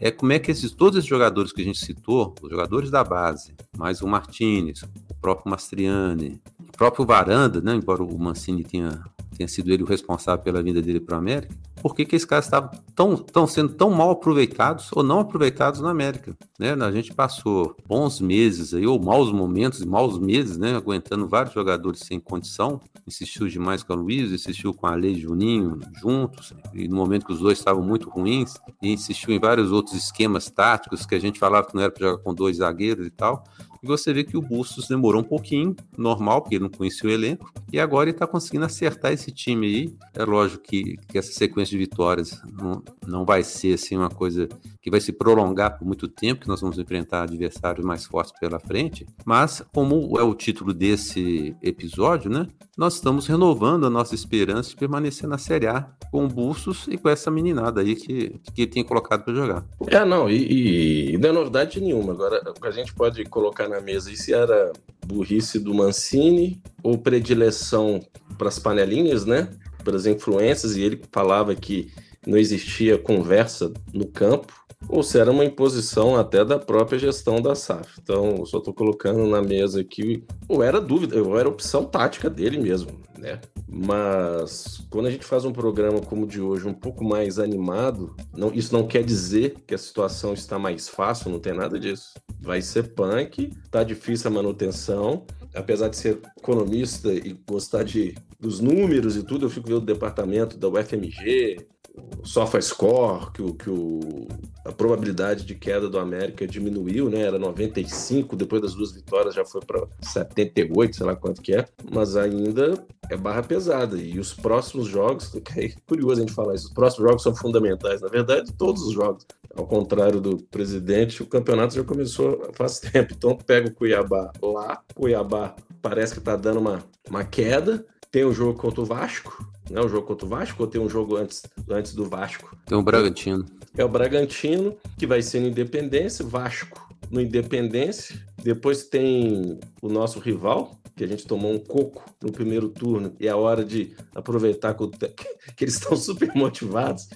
é 0.00 0.10
como 0.10 0.32
é 0.32 0.38
que 0.38 0.50
esses 0.50 0.72
todos 0.72 0.98
esses 0.98 1.08
jogadores 1.08 1.52
que 1.52 1.62
a 1.62 1.64
gente 1.64 1.78
citou, 1.78 2.34
os 2.42 2.50
jogadores 2.50 2.90
da 2.90 3.04
base, 3.04 3.54
mais 3.76 4.02
o 4.02 4.08
Martinez, 4.08 4.82
o 4.82 5.14
próprio 5.20 5.50
Mastriani, 5.50 6.40
o 6.68 6.76
próprio 6.76 7.06
Varanda, 7.06 7.60
né, 7.60 7.74
embora 7.74 8.02
o 8.02 8.18
Mancini 8.18 8.64
tenha, 8.64 9.02
tenha 9.36 9.48
sido 9.48 9.72
ele 9.72 9.82
o 9.82 9.86
responsável 9.86 10.42
pela 10.44 10.62
vinda 10.62 10.82
dele 10.82 11.00
para 11.00 11.14
o 11.14 11.18
América, 11.18 11.54
por 11.84 11.94
que, 11.94 12.06
que 12.06 12.16
esses 12.16 12.24
caras 12.24 12.46
estavam 12.46 12.70
tão, 12.94 13.14
tão 13.14 13.46
sendo 13.46 13.74
tão 13.74 13.90
mal 13.90 14.10
aproveitados 14.12 14.88
ou 14.94 15.02
não 15.02 15.20
aproveitados 15.20 15.82
na 15.82 15.90
América? 15.90 16.34
Né? 16.58 16.72
A 16.72 16.90
gente 16.90 17.12
passou 17.12 17.76
bons 17.86 18.22
meses 18.22 18.72
aí, 18.72 18.86
ou 18.86 18.98
maus 18.98 19.30
momentos 19.30 19.84
maus 19.84 20.18
meses, 20.18 20.56
né? 20.56 20.74
Aguentando 20.74 21.28
vários 21.28 21.52
jogadores 21.52 22.00
sem 22.00 22.18
condição. 22.18 22.80
Insistiu 23.06 23.46
demais 23.48 23.82
com 23.82 23.92
a 23.92 23.96
Luiz, 23.96 24.32
insistiu 24.32 24.72
com 24.72 24.86
a 24.86 24.94
Lei 24.94 25.14
Juninho 25.14 25.78
juntos, 26.00 26.54
e 26.72 26.88
no 26.88 26.96
momento 26.96 27.26
que 27.26 27.34
os 27.34 27.40
dois 27.40 27.58
estavam 27.58 27.82
muito 27.84 28.08
ruins, 28.08 28.54
e 28.80 28.90
insistiu 28.90 29.34
em 29.34 29.38
vários 29.38 29.70
outros 29.70 29.94
esquemas 29.94 30.48
táticos 30.48 31.04
que 31.04 31.14
a 31.14 31.20
gente 31.20 31.38
falava 31.38 31.66
que 31.66 31.74
não 31.74 31.82
era 31.82 31.92
para 31.92 32.08
jogar 32.08 32.22
com 32.22 32.32
dois 32.32 32.56
zagueiros 32.56 33.06
e 33.06 33.10
tal. 33.10 33.44
E 33.84 33.86
você 33.86 34.14
vê 34.14 34.24
que 34.24 34.34
o 34.34 34.40
Bustos 34.40 34.88
demorou 34.88 35.20
um 35.20 35.24
pouquinho, 35.24 35.76
normal, 35.94 36.40
porque 36.40 36.54
ele 36.54 36.64
não 36.64 36.70
conhecia 36.70 37.10
o 37.10 37.12
elenco, 37.12 37.52
e 37.70 37.78
agora 37.78 38.08
ele 38.08 38.16
está 38.16 38.26
conseguindo 38.26 38.64
acertar 38.64 39.12
esse 39.12 39.30
time 39.30 39.66
aí. 39.66 39.94
É 40.14 40.24
lógico 40.24 40.62
que, 40.62 40.96
que 41.06 41.18
essa 41.18 41.30
sequência 41.32 41.72
de 41.72 41.76
vitórias 41.76 42.40
não, 42.50 42.82
não 43.06 43.26
vai 43.26 43.42
ser 43.42 43.74
assim 43.74 43.94
uma 43.94 44.08
coisa 44.08 44.48
que 44.80 44.90
vai 44.90 45.02
se 45.02 45.12
prolongar 45.12 45.78
por 45.78 45.86
muito 45.86 46.08
tempo, 46.08 46.40
que 46.40 46.48
nós 46.48 46.62
vamos 46.62 46.78
enfrentar 46.78 47.24
adversários 47.24 47.84
mais 47.84 48.06
fortes 48.06 48.32
pela 48.40 48.58
frente, 48.58 49.06
mas 49.22 49.62
como 49.74 50.18
é 50.18 50.22
o 50.22 50.34
título 50.34 50.72
desse 50.72 51.54
episódio, 51.62 52.30
né? 52.30 52.46
Nós 52.76 52.94
estamos 52.94 53.26
renovando 53.26 53.86
a 53.86 53.90
nossa 53.90 54.14
esperança 54.14 54.70
de 54.70 54.76
permanecer 54.76 55.28
na 55.28 55.38
Série 55.38 55.66
A 55.66 55.86
com 56.10 56.24
o 56.24 56.28
Bustos 56.28 56.86
e 56.88 56.96
com 56.96 57.08
essa 57.08 57.30
meninada 57.30 57.82
aí 57.82 57.94
que, 57.94 58.40
que 58.54 58.66
tinha 58.66 58.84
colocado 58.84 59.24
para 59.24 59.34
jogar. 59.34 59.64
É, 59.86 60.04
não, 60.04 60.28
e, 60.28 61.12
e 61.12 61.18
não 61.18 61.28
é 61.28 61.32
novidade 61.32 61.80
nenhuma. 61.80 62.12
Agora, 62.12 62.42
a 62.62 62.70
gente 62.70 62.92
pode 62.94 63.24
colocar 63.24 63.68
mesa 63.80 64.10
e 64.10 64.16
se 64.16 64.32
era 64.32 64.72
burrice 65.06 65.58
do 65.58 65.74
Mancini 65.74 66.62
ou 66.82 66.98
predileção 66.98 68.00
para 68.38 68.48
as 68.48 68.58
panelinhas, 68.58 69.24
né? 69.24 69.48
Para 69.82 69.96
as 69.96 70.06
influências, 70.06 70.76
e 70.76 70.82
ele 70.82 71.02
falava 71.12 71.54
que 71.54 71.92
não 72.26 72.38
existia 72.38 72.96
conversa 72.96 73.72
no 73.92 74.06
campo, 74.06 74.63
ou 74.88 75.02
se 75.02 75.18
era 75.18 75.30
uma 75.30 75.44
imposição 75.44 76.16
até 76.16 76.44
da 76.44 76.58
própria 76.58 76.98
gestão 76.98 77.40
da 77.40 77.54
SAF. 77.54 77.98
Então, 78.02 78.44
só 78.46 78.58
estou 78.58 78.74
colocando 78.74 79.26
na 79.26 79.42
mesa 79.42 79.80
aqui, 79.80 80.24
ou 80.48 80.62
era 80.62 80.80
dúvida, 80.80 81.22
ou 81.22 81.38
era 81.38 81.48
opção 81.48 81.84
tática 81.84 82.28
dele 82.28 82.58
mesmo, 82.58 82.90
né? 83.18 83.40
Mas 83.68 84.86
quando 84.90 85.06
a 85.06 85.10
gente 85.10 85.24
faz 85.24 85.44
um 85.44 85.52
programa 85.52 86.00
como 86.00 86.24
o 86.24 86.28
de 86.28 86.40
hoje, 86.40 86.68
um 86.68 86.74
pouco 86.74 87.02
mais 87.04 87.38
animado, 87.38 88.14
não, 88.36 88.52
isso 88.52 88.72
não 88.72 88.86
quer 88.86 89.02
dizer 89.02 89.56
que 89.66 89.74
a 89.74 89.78
situação 89.78 90.32
está 90.32 90.58
mais 90.58 90.88
fácil, 90.88 91.30
não 91.30 91.40
tem 91.40 91.52
nada 91.52 91.78
disso. 91.78 92.14
Vai 92.40 92.62
ser 92.62 92.94
punk, 92.94 93.52
tá 93.70 93.82
difícil 93.82 94.30
a 94.30 94.34
manutenção, 94.34 95.26
apesar 95.54 95.88
de 95.88 95.96
ser 95.96 96.20
economista 96.36 97.12
e 97.12 97.36
gostar 97.48 97.84
de, 97.84 98.14
dos 98.38 98.60
números 98.60 99.16
e 99.16 99.22
tudo, 99.22 99.46
eu 99.46 99.50
fico 99.50 99.68
vendo 99.68 99.78
o 99.78 99.86
departamento 99.86 100.56
da 100.56 100.68
UFMG, 100.68 101.66
o 101.96 102.26
SofaScore, 102.26 103.30
que, 103.32 103.42
o, 103.42 103.54
que 103.54 103.70
o, 103.70 104.26
a 104.64 104.72
probabilidade 104.72 105.44
de 105.44 105.54
queda 105.54 105.88
do 105.88 105.98
América 105.98 106.46
diminuiu, 106.46 107.08
né? 107.08 107.20
Era 107.20 107.38
95, 107.38 108.34
depois 108.34 108.60
das 108.60 108.74
duas 108.74 108.92
vitórias 108.92 109.34
já 109.34 109.44
foi 109.44 109.60
para 109.60 109.86
78, 110.00 110.96
sei 110.96 111.06
lá 111.06 111.14
quanto 111.14 111.40
que 111.40 111.54
é, 111.54 111.66
mas 111.90 112.16
ainda 112.16 112.74
é 113.08 113.16
barra 113.16 113.42
pesada. 113.42 113.96
E 113.96 114.18
os 114.18 114.34
próximos 114.34 114.88
jogos, 114.88 115.32
é 115.56 115.68
curioso 115.86 116.20
a 116.20 116.24
gente 116.24 116.32
falar 116.32 116.54
isso, 116.54 116.66
os 116.66 116.74
próximos 116.74 117.08
jogos 117.08 117.22
são 117.22 117.34
fundamentais. 117.34 118.00
Na 118.00 118.08
verdade, 118.08 118.52
todos 118.52 118.82
os 118.82 118.92
jogos. 118.92 119.24
Ao 119.56 119.64
contrário 119.64 120.20
do 120.20 120.36
presidente, 120.36 121.22
o 121.22 121.26
campeonato 121.26 121.76
já 121.76 121.84
começou 121.84 122.50
faz 122.54 122.80
tempo. 122.80 123.14
Então, 123.16 123.36
pega 123.36 123.68
o 123.68 123.74
Cuiabá 123.74 124.32
lá, 124.42 124.82
Cuiabá 124.94 125.54
parece 125.80 126.14
que 126.14 126.18
está 126.18 126.34
dando 126.34 126.58
uma, 126.58 126.82
uma 127.08 127.22
queda. 127.22 127.84
Tem 128.14 128.24
o 128.24 128.32
jogo 128.32 128.56
contra 128.56 128.80
o 128.80 128.84
Vasco, 128.84 129.44
né? 129.68 129.80
O 129.80 129.88
jogo 129.88 130.06
contra 130.06 130.24
o 130.24 130.28
Vasco 130.28 130.62
ou 130.62 130.68
tem 130.68 130.80
um 130.80 130.88
jogo 130.88 131.16
antes, 131.16 131.42
antes 131.68 131.94
do 131.94 132.04
Vasco? 132.04 132.56
Tem 132.64 132.78
o 132.78 132.80
Bragantino. 132.80 133.44
É 133.76 133.84
o 133.84 133.88
Bragantino, 133.88 134.76
que 134.96 135.04
vai 135.04 135.20
ser 135.20 135.40
no 135.40 135.48
Independência, 135.48 136.24
Vasco 136.24 136.88
no 137.10 137.20
Independência. 137.20 138.16
Depois 138.40 138.84
tem 138.84 139.58
o 139.82 139.88
nosso 139.88 140.20
rival, 140.20 140.78
que 140.94 141.02
a 141.02 141.08
gente 141.08 141.26
tomou 141.26 141.52
um 141.52 141.58
coco 141.58 142.08
no 142.22 142.30
primeiro 142.30 142.68
turno, 142.68 143.16
e 143.18 143.26
é 143.26 143.30
a 143.32 143.36
hora 143.36 143.64
de 143.64 143.96
aproveitar 144.14 144.74
que, 144.74 144.86
que 145.56 145.64
eles 145.64 145.74
estão 145.74 145.96
super 145.96 146.32
motivados. 146.36 147.08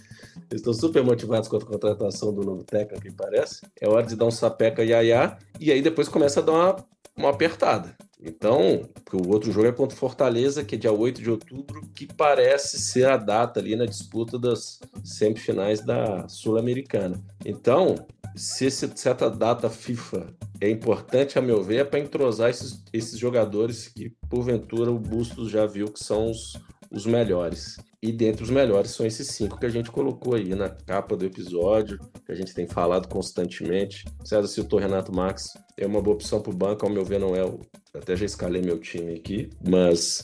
Eles 0.50 0.62
estão 0.62 0.74
super 0.74 1.04
motivados 1.04 1.48
com 1.48 1.58
a 1.58 1.64
contratação 1.64 2.34
do 2.34 2.42
novo 2.42 2.64
técnico, 2.64 3.04
que 3.04 3.12
parece. 3.12 3.64
É 3.80 3.88
hora 3.88 4.04
de 4.04 4.16
dar 4.16 4.24
um 4.24 4.32
sapeca 4.32 4.82
iaiá, 4.82 5.38
e 5.60 5.70
aí 5.70 5.80
depois 5.80 6.08
começa 6.08 6.40
a 6.40 6.42
dar 6.42 6.52
uma, 6.52 6.76
uma 7.16 7.30
apertada. 7.30 7.96
Então, 8.20 8.82
o 9.12 9.28
outro 9.28 9.52
jogo 9.52 9.68
é 9.68 9.72
contra 9.72 9.96
o 9.96 9.98
Fortaleza, 9.98 10.64
que 10.64 10.74
é 10.74 10.78
dia 10.78 10.92
8 10.92 11.22
de 11.22 11.30
outubro, 11.30 11.82
que 11.94 12.06
parece 12.06 12.78
ser 12.78 13.06
a 13.06 13.16
data 13.16 13.60
ali 13.60 13.76
na 13.76 13.86
disputa 13.86 14.38
das 14.38 14.80
semifinais 15.04 15.80
da 15.80 16.28
Sul-Americana. 16.28 17.22
Então, 17.44 17.94
se 18.34 18.66
esse, 18.66 18.90
certa 18.96 19.30
data 19.30 19.70
FIFA 19.70 20.34
é 20.60 20.68
importante, 20.68 21.38
a 21.38 21.42
meu 21.42 21.62
ver, 21.62 21.76
é 21.76 21.84
para 21.84 22.00
entrosar 22.00 22.50
esses, 22.50 22.82
esses 22.92 23.18
jogadores 23.18 23.88
que, 23.88 24.12
porventura, 24.28 24.90
o 24.90 24.98
Bustos 24.98 25.50
já 25.50 25.64
viu 25.66 25.86
que 25.86 26.02
são 26.02 26.30
os, 26.30 26.56
os 26.90 27.06
melhores. 27.06 27.76
E 28.00 28.12
dentre 28.12 28.44
os 28.44 28.50
melhores 28.50 28.92
são 28.92 29.04
esses 29.04 29.26
cinco 29.28 29.58
que 29.58 29.66
a 29.66 29.70
gente 29.70 29.90
colocou 29.90 30.34
aí 30.34 30.54
na 30.54 30.68
capa 30.68 31.16
do 31.16 31.24
episódio, 31.24 31.98
que 32.24 32.30
a 32.30 32.34
gente 32.34 32.54
tem 32.54 32.68
falado 32.68 33.08
constantemente. 33.08 34.04
César 34.24 34.46
citou 34.46 34.78
Renato 34.78 35.12
Max, 35.12 35.54
é 35.76 35.84
uma 35.84 36.00
boa 36.00 36.14
opção 36.14 36.40
para 36.40 36.52
o 36.52 36.56
banco, 36.56 36.86
ao 36.86 36.92
meu 36.92 37.04
ver, 37.04 37.18
não 37.18 37.34
é 37.34 37.44
o. 37.44 37.60
Até 37.92 38.14
já 38.14 38.24
escalei 38.24 38.62
meu 38.62 38.78
time 38.78 39.14
aqui, 39.14 39.50
mas 39.66 40.22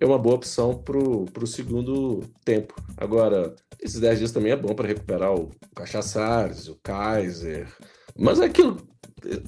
é 0.00 0.04
uma 0.04 0.18
boa 0.18 0.34
opção 0.34 0.76
para 0.76 0.98
o 0.98 1.46
segundo 1.46 2.20
tempo. 2.44 2.74
Agora, 2.96 3.54
esses 3.80 4.00
10 4.00 4.18
dias 4.18 4.32
também 4.32 4.50
é 4.50 4.56
bom 4.56 4.74
para 4.74 4.88
recuperar 4.88 5.32
o 5.34 5.50
Cachaçares, 5.74 6.68
o 6.68 6.76
Kaiser. 6.82 7.68
Mas 8.16 8.40
é 8.40 8.46
aquilo, 8.46 8.76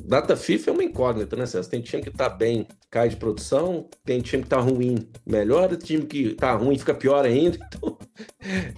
data 0.04 0.36
FIFA 0.36 0.70
é 0.70 0.72
uma 0.72 0.84
incógnita, 0.84 1.36
né, 1.36 1.46
César? 1.46 1.68
Tem 1.68 1.80
time 1.80 2.02
que 2.02 2.10
tá 2.10 2.28
bem, 2.28 2.66
cai 2.90 3.08
de 3.08 3.16
produção, 3.16 3.88
tem 4.04 4.20
time 4.20 4.42
que 4.42 4.48
tá 4.48 4.58
ruim, 4.58 5.08
melhora, 5.24 5.76
time 5.76 6.04
que 6.06 6.34
tá 6.34 6.52
ruim, 6.54 6.78
fica 6.78 6.94
pior 6.94 7.24
ainda. 7.24 7.58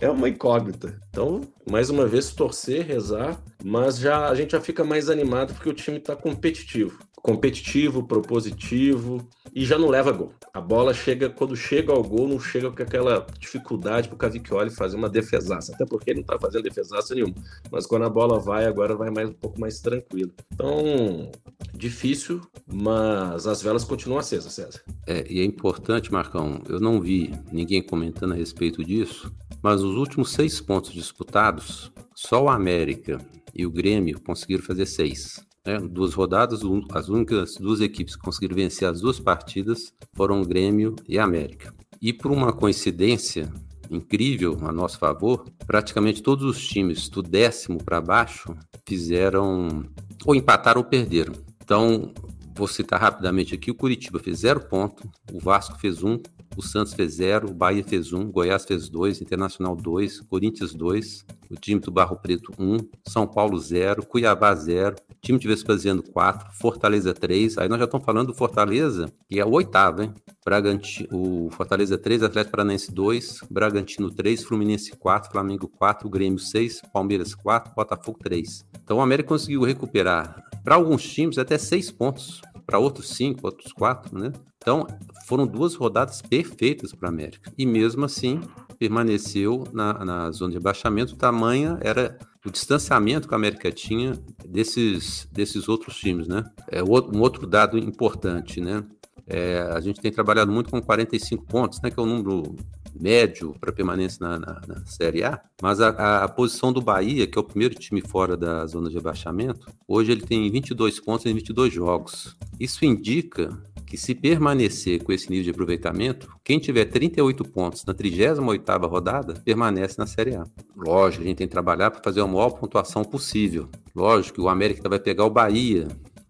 Então, 0.01 0.09
é 0.09 0.11
uma 0.11 0.29
incógnita. 0.29 0.99
Então, 1.11 1.43
mais 1.71 1.91
uma 1.91 2.07
vez, 2.07 2.33
torcer, 2.33 2.85
rezar, 2.85 3.41
mas 3.63 3.97
já 3.97 4.29
a 4.29 4.35
gente 4.35 4.51
já 4.51 4.61
fica 4.61 4.83
mais 4.83 5.09
animado 5.09 5.55
porque 5.55 5.69
o 5.69 5.75
time 5.75 6.01
tá 6.01 6.17
competitivo 6.17 6.99
competitivo, 7.29 8.03
propositivo 8.03 9.21
e 9.55 9.63
já 9.63 9.77
não 9.77 9.89
leva 9.89 10.11
gol. 10.11 10.33
A 10.55 10.63
bola 10.63 10.95
chega, 10.95 11.29
quando 11.29 11.55
chega 11.55 11.93
ao 11.93 12.03
gol, 12.03 12.27
não 12.27 12.41
chega 12.41 12.71
com 12.71 12.83
aquela 12.83 13.27
dificuldade 13.39 14.09
para 14.09 14.15
o 14.15 14.19
Cavicchioli 14.19 14.71
fazer 14.71 14.97
uma 14.97 15.11
defesaça, 15.11 15.75
até 15.75 15.85
porque 15.85 16.11
ele 16.11 16.21
não 16.21 16.23
está 16.23 16.39
fazendo 16.39 16.63
defesaça 16.63 17.15
nenhuma. 17.15 17.35
Mas 17.71 17.85
quando 17.85 18.07
a 18.07 18.09
bola 18.09 18.41
vai, 18.41 18.65
agora 18.65 18.97
vai 18.97 19.11
mais 19.11 19.29
um 19.29 19.35
pouco 19.35 19.61
mais 19.61 19.79
tranquilo. 19.79 20.33
Então, 20.55 21.31
difícil, 21.75 22.41
mas 22.67 23.47
as 23.47 23.61
velas 23.61 23.85
continuam 23.85 24.21
acesas, 24.21 24.55
César. 24.55 24.81
É, 25.07 25.31
e 25.31 25.41
é 25.41 25.45
importante, 25.45 26.11
Marcão, 26.11 26.63
eu 26.67 26.81
não 26.81 26.99
vi 26.99 27.31
ninguém 27.53 27.83
comentando 27.83 28.33
a 28.33 28.37
respeito 28.37 28.83
disso, 28.83 29.31
mas 29.63 29.83
os 29.83 29.97
últimos 29.97 30.33
seis 30.33 30.63
pontos 30.63 30.93
disputados, 30.93 31.93
só 32.15 32.45
o 32.45 32.49
América 32.49 33.19
e 33.55 33.67
o 33.67 33.71
Grêmio 33.71 34.19
conseguiram 34.19 34.63
fazer 34.63 34.87
seis. 34.87 35.47
Né? 35.69 35.79
Duas 35.79 36.15
rodadas, 36.15 36.63
as 36.95 37.09
únicas 37.11 37.57
duas 37.57 37.83
equipes 37.83 38.17
que 38.17 38.23
conseguiram 38.23 38.57
vencer 38.57 38.89
as 38.89 39.03
duas 39.03 39.21
partidas 39.21 39.93
foram 40.15 40.41
Grêmio 40.41 40.97
e 41.07 41.19
América. 41.19 41.75
E 42.01 42.11
por 42.11 42.33
uma 42.33 42.55
coincidência 42.55 43.53
incrível 43.91 44.59
a 44.63 44.73
nosso 44.73 44.99
favor, 44.99 45.45
praticamente 45.67 46.23
todos 46.23 46.45
os 46.47 46.67
times 46.67 47.11
do 47.11 47.23
décimo 47.23 47.85
para 47.85 48.01
baixo 48.01 48.57
fizeram 48.87 49.85
ou 50.25 50.35
empataram 50.35 50.81
ou 50.81 50.87
perderam. 50.87 51.35
Então, 51.63 52.15
vou 52.55 52.67
citar 52.67 52.99
rapidamente 52.99 53.55
aqui: 53.55 53.71
o 53.71 53.75
Curitiba 53.75 54.19
fez 54.19 54.39
zero 54.39 54.61
ponto, 54.61 55.07
o 55.31 55.39
Vasco 55.39 55.79
fez 55.79 56.03
um, 56.03 56.19
o 56.59 56.63
Santos 56.63 56.93
fez 56.93 57.15
zero, 57.15 57.51
o 57.51 57.55
Bahia 57.55 57.85
fez 57.85 58.13
um, 58.13 58.29
Goiás 58.33 58.65
fez 58.65 58.89
dois, 58.89 59.23
Internacional 59.23 59.77
dois, 59.77 60.21
Corinthians 60.23 60.75
dois, 60.75 61.25
o 61.49 61.55
time 61.55 61.81
do 61.81 61.93
Barro 61.93 62.17
Preto 62.17 62.53
um, 62.59 62.79
São 63.07 63.29
Paulo 63.29 63.57
zero, 63.61 64.05
Cuiabá 64.05 64.53
zero, 64.57 64.97
time 65.23 65.39
de 65.39 65.47
Vespasiano 65.47 66.03
4, 66.03 66.49
Fortaleza 66.59 67.15
3. 67.15 67.59
Aí 67.59 67.69
nós 67.69 67.79
já 67.79 67.85
estamos 67.85 68.05
falando 68.05 68.27
do 68.27 68.35
Fortaleza, 68.35 69.07
que 69.29 69.39
é 69.39 69.45
o 69.45 69.53
oitavo, 69.53 70.03
hein? 70.03 70.13
Bragantino, 70.45 71.09
o 71.13 71.49
Fortaleza 71.53 71.97
3, 71.97 72.25
Atlético 72.25 72.57
Paranaense 72.57 72.93
2, 72.93 73.41
Bragantino 73.49 74.11
3, 74.11 74.43
Fluminense 74.43 74.91
4, 74.97 75.31
Flamengo 75.31 75.69
4, 75.69 76.09
Grêmio 76.11 76.41
6, 76.41 76.83
Palmeiras 76.93 77.37
4, 77.37 77.73
Botafogo 77.73 78.19
3. 78.21 78.67
Então 78.83 78.97
o 78.97 79.01
América 79.01 79.29
conseguiu 79.29 79.63
recuperar 79.63 80.43
para 80.65 80.75
alguns 80.75 81.05
times 81.05 81.39
até 81.39 81.57
6 81.57 81.93
pontos, 81.93 82.43
para 82.67 82.81
outros 82.81 83.11
5, 83.11 83.41
outros 83.45 83.73
4, 83.73 84.19
né? 84.19 84.33
Então 84.57 84.87
foram 85.29 85.47
duas 85.47 85.75
rodadas 85.75 86.23
perfeitas 86.23 86.95
para 86.95 87.07
o 87.07 87.13
América. 87.13 87.53
E 87.59 87.67
mesmo 87.67 88.07
assim 88.07 88.41
permaneceu 88.79 89.65
na, 89.75 89.93
na 90.03 90.31
zona 90.31 90.53
de 90.53 90.57
rebaixamento, 90.57 91.13
o 91.13 91.19
tamanho 91.19 91.77
era 91.83 92.19
o 92.47 92.51
distanciamento 92.51 93.29
que 93.29 93.35
a 93.35 93.37
América 93.37 93.71
tinha 93.71 94.19
desses, 94.49 95.29
desses 95.31 95.69
outros 95.69 95.99
times, 95.99 96.27
né? 96.27 96.45
É 96.69 96.83
um 96.83 97.21
outro 97.21 97.47
dado 97.47 97.77
importante, 97.77 98.59
né? 98.59 98.83
É, 99.27 99.61
a 99.71 99.81
gente 99.81 100.01
tem 100.01 100.11
trabalhado 100.11 100.51
muito 100.51 100.71
com 100.71 100.81
45 100.81 101.45
pontos, 101.45 101.83
né? 101.83 101.91
Que 101.91 102.01
é 102.01 102.03
o 102.03 102.07
número 102.07 102.57
médio 102.99 103.55
para 103.61 103.73
permanência 103.73 104.27
na, 104.27 104.39
na, 104.39 104.61
na, 104.67 104.87
Série 104.87 105.23
A, 105.23 105.41
mas 105.63 105.81
a, 105.81 106.25
a, 106.25 106.29
posição 106.29 106.73
do 106.73 106.81
Bahia, 106.81 107.27
que 107.27 107.39
é 107.39 107.41
o 107.41 107.45
primeiro 107.45 107.75
time 107.75 108.01
fora 108.01 108.37
da 108.37 108.67
zona 108.67 108.89
de 108.89 108.97
rebaixamento, 108.97 109.67
hoje 109.87 110.13
ele 110.13 110.23
tem 110.23 110.51
22 110.51 110.99
pontos 111.01 111.27
em 111.27 111.35
22 111.35 111.73
jogos. 111.73 112.37
Isso 112.59 112.85
indica 112.85 113.57
que 113.89 113.97
se 113.97 114.15
permanecer 114.15 115.03
com 115.03 115.13
esse 115.13 115.31
nível 115.31 115.45
de 115.45 115.51
aproveitamento, 115.51 116.29
quem 116.45 116.59
tiver 116.59 116.85
38 116.85 117.43
pontos 117.45 117.85
na 117.85 117.95
38ª 117.95 118.89
rodada, 118.89 119.35
permanece 119.45 119.99
na 119.99 120.07
Série 120.07 120.37
A. 120.37 120.45
Lógico, 120.77 121.25
a 121.25 121.27
gente 121.27 121.39
tem 121.39 121.47
que 121.47 121.53
trabalhar 121.53 121.91
para 121.91 122.03
fazer 122.03 122.21
a 122.21 122.27
maior 122.27 122.51
pontuação 122.51 123.03
possível. 123.03 123.69
Lógico 123.95 124.37
que 124.37 124.41
o 124.43 124.49
América 124.49 124.89
vai 124.89 124.99
pegar 124.99 125.25
o 125.25 125.31
Bahia, 125.31 125.89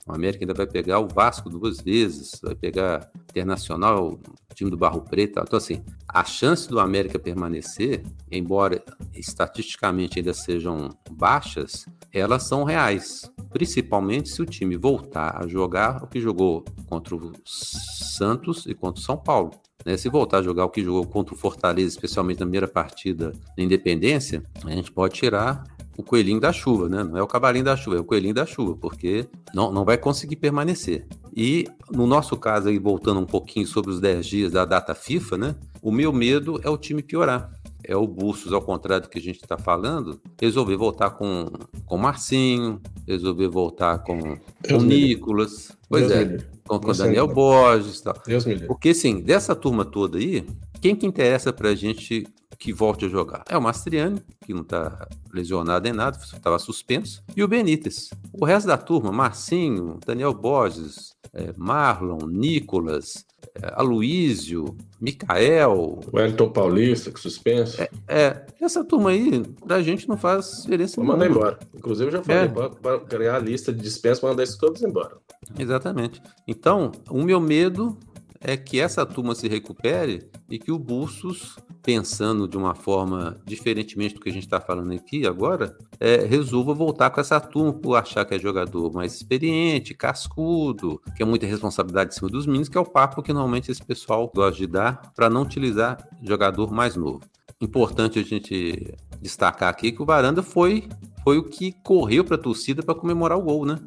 o 0.09 0.15
América 0.15 0.43
ainda 0.43 0.55
vai 0.55 0.67
pegar 0.67 1.01
o 1.01 1.07
Vasco 1.07 1.51
duas 1.51 1.81
vezes, 1.81 2.41
vai 2.43 2.55
pegar 2.55 3.11
Internacional, 3.29 4.19
o 4.51 4.55
time 4.55 4.71
do 4.71 4.77
Barro 4.77 5.03
Preto. 5.03 5.39
Então, 5.41 5.57
assim, 5.57 5.85
a 6.09 6.25
chance 6.25 6.69
do 6.69 6.81
América 6.81 7.19
permanecer, 7.19 8.03
embora 8.31 8.83
estatisticamente 9.15 10.19
ainda 10.19 10.33
sejam 10.33 10.89
baixas, 11.11 11.87
elas 12.13 12.45
são 12.45 12.65
reais. 12.65 13.31
Principalmente 13.51 14.31
se 14.31 14.41
o 14.41 14.47
time 14.47 14.77
voltar 14.77 15.41
a 15.41 15.47
jogar 15.47 16.03
o 16.03 16.07
que 16.07 16.21
jogou 16.21 16.65
contra 16.87 17.15
o 17.15 17.33
Santos 17.45 18.67
e 18.67 18.75
contra 18.75 19.01
o 19.01 19.05
São 19.05 19.17
Paulo. 19.17 19.51
Né? 19.85 19.97
Se 19.97 20.09
voltar 20.09 20.39
a 20.39 20.43
jogar 20.43 20.65
o 20.65 20.71
que 20.71 20.83
jogou 20.83 21.07
contra 21.07 21.35
o 21.35 21.39
Fortaleza, 21.39 21.89
especialmente 21.89 22.41
na 22.41 22.47
primeira 22.47 22.69
partida 22.69 23.33
da 23.57 23.63
Independência, 23.63 24.43
a 24.65 24.71
gente 24.71 24.91
pode 24.91 25.15
tirar 25.15 25.65
o 25.99 26.03
coelhinho 26.05 26.39
da 26.39 26.53
chuva, 26.53 26.89
né? 26.89 27.03
Não 27.03 27.19
é 27.19 27.23
o 27.23 27.27
cavalinho 27.27 27.65
da 27.65 27.77
chuva, 27.77 27.97
é 27.97 28.01
o 28.01 28.05
coelhinho 28.05 28.33
da 28.33 28.47
chuva, 28.47 28.77
porque 28.77 29.27
não, 29.53 29.73
não 29.73 29.85
vai 29.85 29.99
conseguir 29.99 30.37
permanecer. 30.37 31.05
E 31.37 31.67
no 31.91 32.07
nosso 32.07 32.37
caso 32.37 32.69
aí, 32.69 32.79
voltando 32.79 33.19
um 33.19 33.27
pouquinho 33.27 33.67
sobre 33.67 33.91
os 33.91 34.01
10 34.01 34.25
dias 34.25 34.53
da 34.53 34.65
data 34.65 34.95
FIFA, 34.95 35.37
né? 35.37 35.57
O 35.83 35.91
meu 35.91 36.13
medo 36.13 36.61
é 36.63 36.71
o 36.71 36.79
time 36.79 37.03
piorar. 37.03 37.51
É 37.83 37.97
o 37.97 38.07
Bustos, 38.07 38.53
ao 38.53 38.63
contrário 38.63 39.07
do 39.07 39.09
que 39.09 39.19
a 39.19 39.23
gente 39.23 39.41
está 39.43 39.59
falando, 39.59 40.21
resolver 40.41 40.77
voltar 40.77 41.11
com 41.11 41.47
o 41.89 41.97
Marcinho, 41.97 42.81
resolver 43.07 43.49
voltar 43.49 43.99
com 43.99 44.39
o 44.71 44.83
Nicolas, 44.83 45.77
pois 45.89 46.07
Deus 46.07 46.43
é, 46.43 46.47
com, 46.65 46.77
o 46.77 46.95
Daniel 46.95 47.27
Borges 47.27 47.99
e 47.99 48.05
tal. 48.05 48.15
Deus 48.25 48.45
Porque, 48.69 48.91
assim, 48.91 49.21
dessa 49.21 49.57
turma 49.57 49.85
toda 49.85 50.19
aí, 50.19 50.47
quem 50.81 50.95
que 50.95 51.07
interessa 51.07 51.53
para 51.53 51.71
a 51.71 51.75
gente 51.75 52.27
que 52.59 52.73
volte 52.73 53.05
a 53.05 53.09
jogar? 53.09 53.45
É 53.49 53.57
o 53.57 53.63
Mastriani, 53.63 54.21
que 54.45 54.53
não 54.53 54.63
está 54.63 55.07
lesionado 55.33 55.87
em 55.87 55.93
nada, 55.93 56.19
estava 56.19 56.59
suspenso, 56.59 57.23
e 57.37 57.43
o 57.43 57.49
Benítez. 57.49 58.11
O 58.33 58.45
resto 58.45 58.67
da 58.67 58.77
turma, 58.77 59.13
Marcinho, 59.13 59.99
Daniel 60.05 60.35
Borges, 60.35 61.15
é, 61.33 61.53
Marlon, 61.57 62.27
Nicolas, 62.27 63.25
é, 63.55 63.73
Aloísio, 63.75 64.77
Mikael. 65.01 66.01
Wellington 66.13 66.51
Paulista, 66.51 67.11
que 67.11 67.21
suspenso. 67.21 67.81
É, 67.81 67.91
é, 68.09 68.47
essa 68.61 68.85
turma 68.85 69.11
aí, 69.11 69.43
pra 69.67 69.83
gente 69.83 70.09
não 70.09 70.17
faz 70.17 70.63
diferença 70.63 70.97
Vou 70.97 71.05
mandar 71.05 71.29
embora. 71.29 71.59
Inclusive, 71.75 72.09
eu 72.09 72.13
já 72.13 72.23
falei 72.23 72.45
é. 72.45 72.49
para 72.49 73.01
criar 73.01 73.37
a 73.37 73.39
lista 73.39 73.73
de 73.73 73.81
dispensa 73.81 74.21
para 74.21 74.31
mandar 74.31 74.43
esses 74.43 74.57
todos 74.57 74.83
embora. 74.83 75.17
Exatamente. 75.59 76.21
Então, 76.47 76.93
o 77.11 77.23
meu 77.23 77.41
medo 77.41 77.97
é 78.41 78.57
que 78.57 78.81
essa 78.81 79.05
turma 79.05 79.35
se 79.35 79.49
recupere 79.49 80.31
e 80.49 80.59
que 80.59 80.71
o 80.71 80.79
Bustos, 80.79 81.57
pensando 81.83 82.47
de 82.47 82.57
uma 82.57 82.75
forma 82.75 83.41
diferentemente 83.45 84.15
do 84.15 84.21
que 84.21 84.29
a 84.29 84.33
gente 84.33 84.45
está 84.45 84.61
falando 84.61 84.93
aqui 84.93 85.27
agora, 85.27 85.77
é, 85.99 86.25
resolva 86.25 86.73
voltar 86.73 87.11
com 87.11 87.21
essa 87.21 87.41
turma 87.41 87.73
por 87.73 87.97
achar 87.97 88.25
que 88.25 88.35
é 88.35 88.39
jogador 88.39 88.93
mais 88.93 89.15
experiente, 89.15 89.95
cascudo, 89.95 91.01
que 91.17 91.23
é 91.23 91.27
muita 91.27 91.47
responsabilidade 91.47 92.15
em 92.15 92.17
cima 92.17 92.29
dos 92.29 92.47
meninos, 92.47 92.69
que 92.69 92.79
é 92.79 92.81
o 92.81 92.85
papo 92.85 93.23
que 93.23 93.33
normalmente 93.33 93.71
esse 93.71 93.83
pessoal 93.83 94.31
gosta 94.35 94.59
de 94.59 94.67
dar 94.67 95.13
para 95.15 95.29
não 95.29 95.43
utilizar 95.43 95.99
jogador 96.23 96.73
mais 96.73 96.95
novo. 96.97 97.23
Importante 97.61 98.19
a 98.19 98.23
gente 98.23 98.95
destacar 99.21 99.69
aqui 99.69 99.91
que 99.91 100.01
o 100.01 100.07
Varanda 100.07 100.43
foi, 100.43 100.89
foi 101.25 101.39
o 101.39 101.45
que 101.45 101.73
correu 101.83 102.25
para 102.25 102.37
a 102.37 102.39
torcida 102.39 102.83
para 102.83 102.95
comemorar 102.95 103.37
o 103.37 103.43
gol, 103.43 103.67
né? 103.67 103.79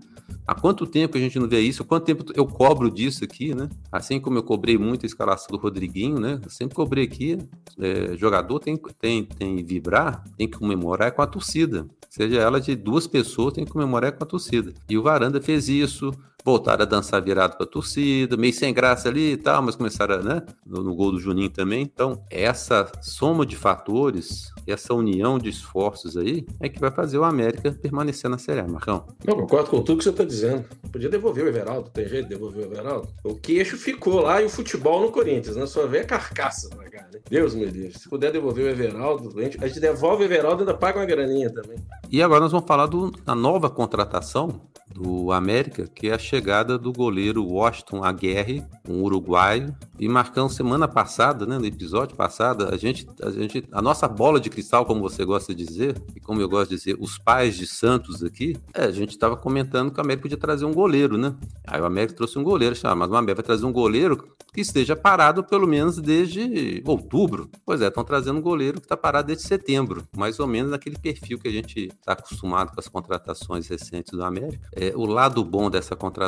Há 0.45 0.55
quanto 0.55 0.85
tempo 0.85 1.17
a 1.17 1.19
gente 1.19 1.39
não 1.39 1.47
vê 1.47 1.59
isso? 1.59 1.83
Quanto 1.85 2.05
tempo 2.05 2.25
eu 2.35 2.45
cobro 2.45 2.89
disso 2.89 3.23
aqui, 3.23 3.53
né? 3.53 3.69
Assim 3.91 4.19
como 4.19 4.37
eu 4.37 4.43
cobrei 4.43 4.77
muito 4.77 5.05
a 5.05 5.07
escalação 5.07 5.47
do 5.49 5.57
Rodriguinho, 5.57 6.19
né? 6.19 6.39
Eu 6.43 6.49
sempre 6.49 6.75
cobrei 6.75 7.05
aqui, 7.05 7.37
é, 7.79 8.15
jogador 8.17 8.59
tem, 8.59 8.77
tem, 8.99 9.23
tem 9.23 9.63
vibrar, 9.63 10.23
tem 10.37 10.47
que 10.47 10.57
comemorar 10.57 11.11
com 11.11 11.21
a 11.21 11.27
torcida. 11.27 11.87
Seja 12.09 12.41
ela 12.41 12.59
de 12.59 12.75
duas 12.75 13.07
pessoas, 13.07 13.53
tem 13.53 13.63
que 13.63 13.71
comemorar 13.71 14.11
com 14.11 14.23
a 14.23 14.27
torcida. 14.27 14.73
E 14.89 14.97
o 14.97 15.01
Varanda 15.03 15.41
fez 15.41 15.69
isso, 15.69 16.11
voltaram 16.43 16.83
a 16.83 16.85
dançar 16.85 17.21
virado 17.21 17.55
para 17.55 17.65
a 17.65 17.69
torcida, 17.69 18.37
meio 18.37 18.53
sem 18.53 18.73
graça 18.73 19.09
ali 19.09 19.33
e 19.33 19.37
tal, 19.37 19.61
mas 19.61 19.75
começaram, 19.75 20.21
né, 20.23 20.41
no, 20.65 20.83
no 20.83 20.95
gol 20.95 21.11
do 21.11 21.19
Juninho 21.19 21.49
também. 21.49 21.81
Então, 21.81 22.23
essa 22.29 22.91
soma 23.01 23.45
de 23.45 23.55
fatores 23.55 24.51
e 24.67 24.71
essa 24.71 24.93
união 24.93 25.39
de 25.39 25.49
esforços 25.49 26.17
aí 26.17 26.45
é 26.59 26.69
que 26.69 26.79
vai 26.79 26.91
fazer 26.91 27.17
o 27.17 27.23
América 27.23 27.71
permanecer 27.71 28.29
na 28.29 28.37
Série 28.37 28.59
A, 28.59 28.67
Marcão. 28.67 29.05
Não, 29.25 29.35
concordo 29.35 29.69
com 29.69 29.81
tudo 29.81 29.97
que 29.97 30.03
você 30.03 30.09
está 30.09 30.23
dizendo. 30.23 30.65
Podia 30.91 31.09
devolver 31.09 31.45
o 31.45 31.47
Everaldo, 31.47 31.89
tem 31.89 32.07
jeito 32.07 32.27
de 32.27 32.35
devolver 32.35 32.67
o 32.67 32.71
Everaldo? 32.71 33.07
O 33.23 33.35
queixo 33.35 33.77
ficou 33.77 34.21
lá 34.21 34.41
e 34.41 34.45
o 34.45 34.49
futebol 34.49 35.01
no 35.01 35.11
Corinthians, 35.11 35.55
né? 35.55 35.65
Só 35.65 35.87
vê 35.87 35.99
a 35.99 36.05
carcaça 36.05 36.69
pra 36.69 36.89
cá, 36.89 37.07
né? 37.13 37.19
Deus 37.29 37.55
me 37.55 37.65
livre. 37.65 37.97
Se 37.97 38.09
puder 38.09 38.31
devolver 38.31 38.65
o 38.65 38.69
Everaldo, 38.69 39.39
a 39.39 39.43
gente, 39.43 39.63
a 39.63 39.67
gente 39.67 39.79
devolve 39.79 40.23
o 40.23 40.25
Everaldo 40.25 40.61
e 40.61 40.63
ainda 40.63 40.73
paga 40.73 40.99
uma 40.99 41.05
graninha 41.05 41.49
também. 41.49 41.77
E 42.09 42.21
agora 42.21 42.41
nós 42.41 42.51
vamos 42.51 42.67
falar 42.67 42.87
do, 42.87 43.11
da 43.11 43.33
nova 43.33 43.69
contratação 43.69 44.61
do 44.93 45.31
América, 45.31 45.87
que 45.87 46.09
é 46.09 46.13
a 46.13 46.19
chegada 46.31 46.77
do 46.77 46.93
goleiro 46.93 47.45
Washington 47.45 48.05
Aguirre, 48.05 48.63
um 48.87 49.01
uruguaio. 49.01 49.75
E 49.99 50.07
Marcão, 50.07 50.47
semana 50.47 50.87
passada, 50.87 51.45
né, 51.45 51.59
no 51.59 51.65
episódio 51.65 52.15
passado, 52.15 52.69
a 52.73 52.77
gente, 52.77 53.05
a 53.21 53.29
gente, 53.29 53.67
a 53.69 53.81
nossa 53.81 54.07
bola 54.07 54.39
de 54.39 54.49
cristal, 54.49 54.85
como 54.85 55.01
você 55.01 55.25
gosta 55.25 55.53
de 55.53 55.65
dizer, 55.65 56.01
e 56.15 56.21
como 56.21 56.39
eu 56.39 56.47
gosto 56.47 56.69
de 56.69 56.77
dizer, 56.77 56.97
os 57.01 57.17
pais 57.17 57.57
de 57.57 57.67
Santos 57.67 58.23
aqui, 58.23 58.55
é, 58.73 58.85
a 58.85 58.91
gente 58.91 59.09
estava 59.09 59.35
comentando 59.35 59.91
que 59.91 59.97
o 59.97 60.01
América 60.01 60.21
podia 60.21 60.37
trazer 60.37 60.63
um 60.63 60.73
goleiro, 60.73 61.17
né? 61.17 61.35
Aí 61.67 61.81
o 61.81 61.85
América 61.85 62.15
trouxe 62.15 62.39
um 62.39 62.43
goleiro, 62.43 62.75
chama, 62.75 62.95
mas 62.95 63.11
o 63.11 63.15
América 63.15 63.41
vai 63.41 63.45
trazer 63.45 63.65
um 63.65 63.73
goleiro 63.73 64.33
que 64.53 64.61
esteja 64.61 64.95
parado 64.95 65.43
pelo 65.43 65.67
menos 65.67 65.97
desde 65.97 66.81
outubro. 66.85 67.49
Pois 67.65 67.81
é, 67.81 67.87
estão 67.87 68.03
trazendo 68.03 68.39
um 68.39 68.41
goleiro 68.41 68.79
que 68.79 68.85
está 68.85 68.97
parado 68.97 69.27
desde 69.27 69.47
setembro, 69.47 70.03
mais 70.15 70.39
ou 70.39 70.47
menos 70.47 70.71
naquele 70.71 70.97
perfil 70.97 71.37
que 71.39 71.47
a 71.47 71.51
gente 71.51 71.87
está 71.87 72.13
acostumado 72.13 72.71
com 72.73 72.79
as 72.79 72.87
contratações 72.87 73.67
recentes 73.67 74.13
do 74.13 74.23
América. 74.23 74.67
É, 74.75 74.93
o 74.95 75.05
lado 75.05 75.43
bom 75.43 75.69
dessa 75.69 75.95
contratação, 75.95 76.20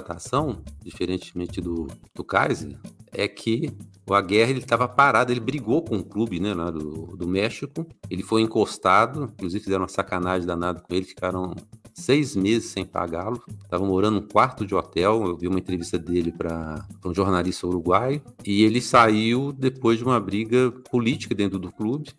diferentemente 0.84 1.62
do, 1.62 1.88
do 2.14 2.24
Kaiser, 2.24 2.78
é 3.12 3.28
que 3.28 3.72
o 4.08 4.14
Aguerre 4.14 4.58
estava 4.58 4.88
parado, 4.88 5.32
ele 5.32 5.40
brigou 5.40 5.82
com 5.82 5.98
o 5.98 6.04
clube 6.04 6.40
né, 6.40 6.54
lá 6.54 6.70
do, 6.70 7.16
do 7.16 7.28
México, 7.28 7.86
ele 8.10 8.24
foi 8.24 8.42
encostado, 8.42 9.32
inclusive 9.34 9.64
fizeram 9.64 9.84
uma 9.84 9.88
sacanagem 9.88 10.46
danada 10.46 10.82
com 10.82 10.94
ele, 10.94 11.06
ficaram 11.06 11.54
seis 11.94 12.36
meses 12.36 12.70
sem 12.70 12.84
pagá-lo, 12.84 13.42
estava 13.64 13.86
morando 13.86 14.20
num 14.20 14.28
quarto 14.28 14.66
de 14.66 14.76
hotel, 14.76 15.24
eu 15.26 15.38
vi 15.38 15.48
uma 15.48 15.60
entrevista 15.60 15.98
dele 15.98 16.32
para 16.32 16.86
um 17.06 17.14
jornalista 17.14 17.68
uruguaio, 17.68 18.22
e 18.46 18.64
ele 18.64 18.82
saiu 18.82 19.54
depois 19.54 20.00
de 20.00 20.04
uma 20.04 20.20
briga 20.20 20.72
política 20.90 21.34
dentro 21.34 21.58
do 21.58 21.72
clube, 21.72 22.10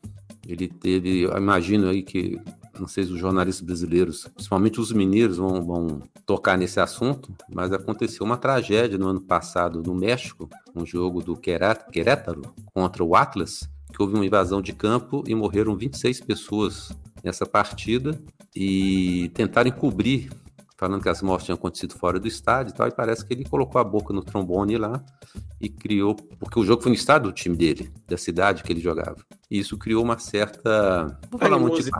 ele 0.46 0.68
teve, 0.68 1.24
imagino 1.24 1.88
aí 1.88 2.02
que 2.02 2.40
não 2.78 2.88
sei 2.88 3.04
se 3.04 3.12
os 3.12 3.18
jornalistas 3.18 3.64
brasileiros, 3.64 4.26
principalmente 4.34 4.80
os 4.80 4.92
mineiros, 4.92 5.37
vão, 5.37 5.64
vão 5.64 6.02
tocar 6.26 6.56
nesse 6.56 6.80
assunto, 6.80 7.34
mas 7.48 7.72
aconteceu 7.72 8.24
uma 8.24 8.37
tragédia 8.37 8.98
no 8.98 9.08
ano 9.08 9.20
passado 9.20 9.82
no 9.82 9.94
México, 9.94 10.48
um 10.74 10.84
jogo 10.84 11.22
do 11.22 11.37
Querétaro 11.37 12.42
contra 12.72 13.02
o 13.02 13.14
Atlas, 13.14 13.68
que 13.92 14.02
houve 14.02 14.14
uma 14.14 14.26
invasão 14.26 14.60
de 14.60 14.72
campo 14.72 15.22
e 15.26 15.34
morreram 15.34 15.76
26 15.76 16.20
pessoas 16.20 16.90
nessa 17.22 17.46
partida 17.46 18.20
e 18.54 19.30
tentaram 19.34 19.68
encobrir 19.68 20.30
falando 20.76 21.02
que 21.02 21.08
as 21.08 21.22
mortes 21.22 21.46
tinham 21.46 21.56
acontecido 21.56 21.94
fora 21.94 22.18
do 22.18 22.28
estádio 22.28 22.72
e 22.72 22.74
tal, 22.74 22.88
e 22.88 22.90
parece 22.90 23.24
que 23.24 23.32
ele 23.32 23.44
colocou 23.44 23.80
a 23.80 23.84
boca 23.84 24.12
no 24.12 24.22
trombone 24.22 24.76
lá 24.76 25.02
e 25.60 25.68
criou, 25.68 26.14
porque 26.14 26.58
o 26.58 26.64
jogo 26.64 26.82
foi 26.82 26.90
no 26.90 26.96
estado 26.96 27.24
do 27.24 27.32
time 27.32 27.56
dele, 27.56 27.90
da 28.06 28.16
cidade 28.16 28.62
que 28.62 28.72
ele 28.72 28.80
jogava. 28.80 29.16
E 29.50 29.59
isso 29.59 29.76
criou 29.76 30.02
uma 30.02 30.18
certa, 30.18 31.18
vou 31.30 31.38
falar 31.38 31.59
muito 31.59 31.83
de 31.83 31.90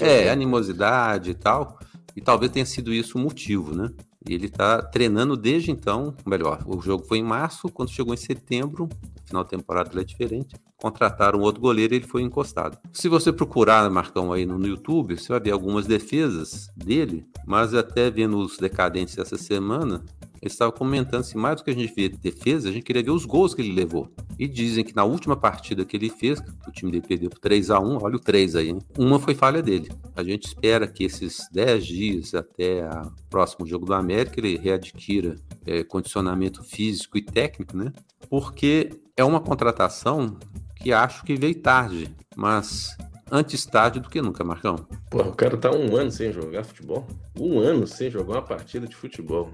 é, 0.00 0.30
animosidade 0.30 1.30
e 1.30 1.34
tal, 1.34 1.78
e 2.16 2.20
talvez 2.20 2.52
tenha 2.52 2.66
sido 2.66 2.92
isso 2.92 3.18
o 3.18 3.20
motivo, 3.20 3.74
né? 3.74 3.90
Ele 4.28 4.46
está 4.46 4.80
treinando 4.80 5.36
desde 5.36 5.72
então, 5.72 6.14
melhor, 6.24 6.62
o 6.66 6.80
jogo 6.80 7.04
foi 7.04 7.18
em 7.18 7.24
março, 7.24 7.68
quando 7.68 7.90
chegou 7.90 8.14
em 8.14 8.16
setembro, 8.16 8.88
final 9.24 9.42
da 9.42 9.50
temporada 9.50 9.90
ele 9.92 10.02
é 10.02 10.04
diferente, 10.04 10.54
contrataram 10.76 11.40
um 11.40 11.42
outro 11.42 11.60
goleiro 11.60 11.94
e 11.94 11.96
ele 11.96 12.06
foi 12.06 12.22
encostado. 12.22 12.78
Se 12.92 13.08
você 13.08 13.32
procurar, 13.32 13.88
Marcão, 13.90 14.32
aí 14.32 14.46
no, 14.46 14.58
no 14.58 14.66
YouTube, 14.66 15.18
você 15.18 15.28
vai 15.28 15.40
ver 15.40 15.50
algumas 15.50 15.86
defesas 15.86 16.68
dele, 16.76 17.26
mas 17.46 17.74
até 17.74 18.10
vendo 18.10 18.38
os 18.38 18.58
decadentes 18.58 19.18
essa 19.18 19.36
semana, 19.36 20.04
eles 20.42 20.54
estavam 20.54 20.76
comentando 20.76 21.20
assim, 21.20 21.38
mais 21.38 21.56
do 21.56 21.64
que 21.64 21.70
a 21.70 21.74
gente 21.74 21.94
vê 21.94 22.08
defesa, 22.08 22.68
a 22.68 22.72
gente 22.72 22.82
queria 22.82 23.02
ver 23.02 23.12
os 23.12 23.24
gols 23.24 23.54
que 23.54 23.62
ele 23.62 23.72
levou. 23.72 24.10
E 24.36 24.48
dizem 24.48 24.82
que 24.82 24.94
na 24.94 25.04
última 25.04 25.36
partida 25.36 25.84
que 25.84 25.96
ele 25.96 26.10
fez, 26.10 26.40
o 26.66 26.72
time 26.72 26.90
dele 26.90 27.06
perdeu 27.06 27.30
por 27.30 27.38
3 27.38 27.70
a 27.70 27.78
1 27.78 28.02
olha 28.02 28.16
o 28.16 28.18
3 28.18 28.56
aí, 28.56 28.70
hein? 28.70 28.78
uma 28.98 29.20
foi 29.20 29.36
falha 29.36 29.62
dele. 29.62 29.88
A 30.16 30.24
gente 30.24 30.48
espera 30.48 30.88
que 30.88 31.04
esses 31.04 31.48
10 31.52 31.86
dias 31.86 32.34
até 32.34 32.84
o 32.84 33.12
próximo 33.30 33.64
jogo 33.64 33.86
do 33.86 33.94
América 33.94 34.40
ele 34.40 34.58
readquira 34.58 35.36
é, 35.64 35.84
condicionamento 35.84 36.64
físico 36.64 37.16
e 37.16 37.22
técnico, 37.22 37.76
né? 37.76 37.92
Porque 38.28 38.90
é 39.16 39.22
uma 39.22 39.40
contratação 39.40 40.36
que 40.74 40.92
acho 40.92 41.24
que 41.24 41.36
veio 41.36 41.54
tarde, 41.54 42.12
mas 42.34 42.96
antes 43.30 43.64
tarde 43.64 44.00
do 44.00 44.10
que 44.10 44.20
nunca, 44.20 44.42
Marcão. 44.42 44.86
Pô, 45.08 45.22
o 45.22 45.32
cara 45.32 45.56
tá 45.56 45.70
um 45.70 45.96
ano 45.96 46.10
sem 46.10 46.32
jogar 46.32 46.64
futebol. 46.64 47.06
Um 47.38 47.60
ano 47.60 47.86
sem 47.86 48.10
jogar 48.10 48.34
uma 48.34 48.42
partida 48.42 48.88
de 48.88 48.96
futebol. 48.96 49.48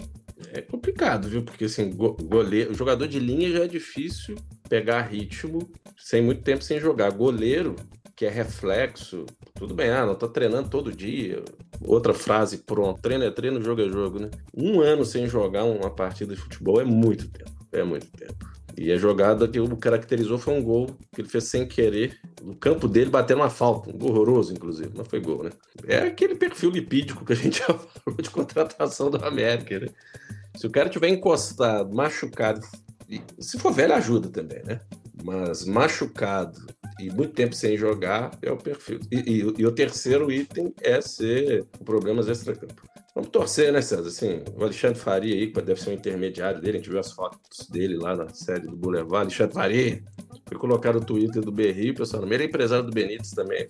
É 0.52 0.60
complicado, 0.60 1.28
viu? 1.28 1.42
Porque 1.42 1.64
assim, 1.64 1.90
goleiro, 1.90 2.74
jogador 2.74 3.06
de 3.08 3.18
linha 3.18 3.50
já 3.50 3.64
é 3.64 3.68
difícil 3.68 4.36
pegar 4.68 5.02
ritmo 5.02 5.70
sem 5.96 6.22
muito 6.22 6.42
tempo 6.42 6.62
sem 6.62 6.78
jogar. 6.78 7.10
Goleiro, 7.10 7.74
que 8.14 8.24
é 8.24 8.28
reflexo, 8.28 9.26
tudo 9.54 9.74
bem, 9.74 9.90
ah, 9.90 10.06
não 10.06 10.14
tô 10.14 10.28
treinando 10.28 10.68
todo 10.68 10.92
dia. 10.92 11.42
Outra 11.84 12.12
frase, 12.14 12.58
pronto, 12.58 13.00
treino 13.00 13.24
é 13.24 13.30
treino, 13.30 13.62
jogo 13.62 13.82
é 13.82 13.88
jogo, 13.88 14.18
né? 14.18 14.30
Um 14.54 14.80
ano 14.80 15.04
sem 15.04 15.28
jogar 15.28 15.64
uma 15.64 15.90
partida 15.90 16.34
de 16.34 16.40
futebol 16.40 16.80
é 16.80 16.84
muito 16.84 17.28
tempo. 17.28 17.50
É 17.72 17.82
muito 17.82 18.06
tempo. 18.12 18.57
E 18.78 18.92
a 18.92 18.96
jogada 18.96 19.48
que 19.48 19.58
o 19.58 19.76
caracterizou 19.76 20.38
foi 20.38 20.54
um 20.54 20.62
gol 20.62 20.86
que 21.12 21.20
ele 21.20 21.28
fez 21.28 21.44
sem 21.44 21.66
querer. 21.66 22.16
No 22.40 22.54
campo 22.54 22.86
dele 22.86 23.10
batendo 23.10 23.40
uma 23.40 23.50
falta, 23.50 23.90
um 23.90 23.98
gol 23.98 24.10
horroroso, 24.10 24.52
inclusive. 24.52 24.96
Não 24.96 25.04
foi 25.04 25.20
gol, 25.20 25.42
né? 25.42 25.50
É 25.84 25.98
aquele 25.98 26.36
perfil 26.36 26.70
lipídico 26.70 27.24
que 27.24 27.32
a 27.32 27.36
gente 27.36 27.58
já 27.66 27.66
falou 27.66 28.22
de 28.22 28.30
contratação 28.30 29.10
do 29.10 29.24
América, 29.24 29.80
né? 29.80 29.88
Se 30.56 30.66
o 30.66 30.70
cara 30.70 30.88
tiver 30.88 31.08
encostado, 31.08 31.92
machucado, 31.92 32.60
se 33.38 33.58
for 33.58 33.72
velho, 33.72 33.94
ajuda 33.94 34.28
também, 34.28 34.62
né? 34.64 34.80
Mas 35.24 35.64
machucado 35.64 36.60
e 37.00 37.10
muito 37.10 37.32
tempo 37.32 37.54
sem 37.54 37.76
jogar 37.76 38.30
é 38.40 38.50
o 38.50 38.56
perfil. 38.56 39.00
E, 39.10 39.16
e, 39.16 39.54
e 39.58 39.66
o 39.66 39.72
terceiro 39.72 40.30
item 40.30 40.72
é 40.80 41.00
ser 41.00 41.64
problemas 41.84 42.28
extra-campo. 42.28 42.88
Vamos 43.18 43.32
torcer, 43.32 43.72
né, 43.72 43.82
César? 43.82 44.06
Assim, 44.06 44.44
o 44.56 44.62
Alexandre 44.62 44.96
Faria 44.96 45.34
aí, 45.34 45.48
que 45.48 45.60
deve 45.60 45.82
ser 45.82 45.90
o 45.90 45.92
intermediário 45.92 46.60
dele, 46.60 46.76
a 46.76 46.80
gente 46.80 46.88
viu 46.88 47.00
as 47.00 47.10
fotos 47.10 47.68
dele 47.68 47.96
lá 47.96 48.14
na 48.14 48.28
série 48.28 48.68
do 48.68 48.76
Boulevard. 48.76 49.26
Alexandre 49.26 49.54
Faria, 49.54 50.02
foi 50.46 50.56
colocar 50.56 50.94
o 50.94 51.04
Twitter 51.04 51.42
do 51.42 51.50
Berri, 51.50 51.92
pessoal 51.92 52.24
meio, 52.24 52.42
é 52.42 52.44
empresário 52.44 52.86
do 52.86 52.92
Benítez 52.92 53.32
também, 53.32 53.66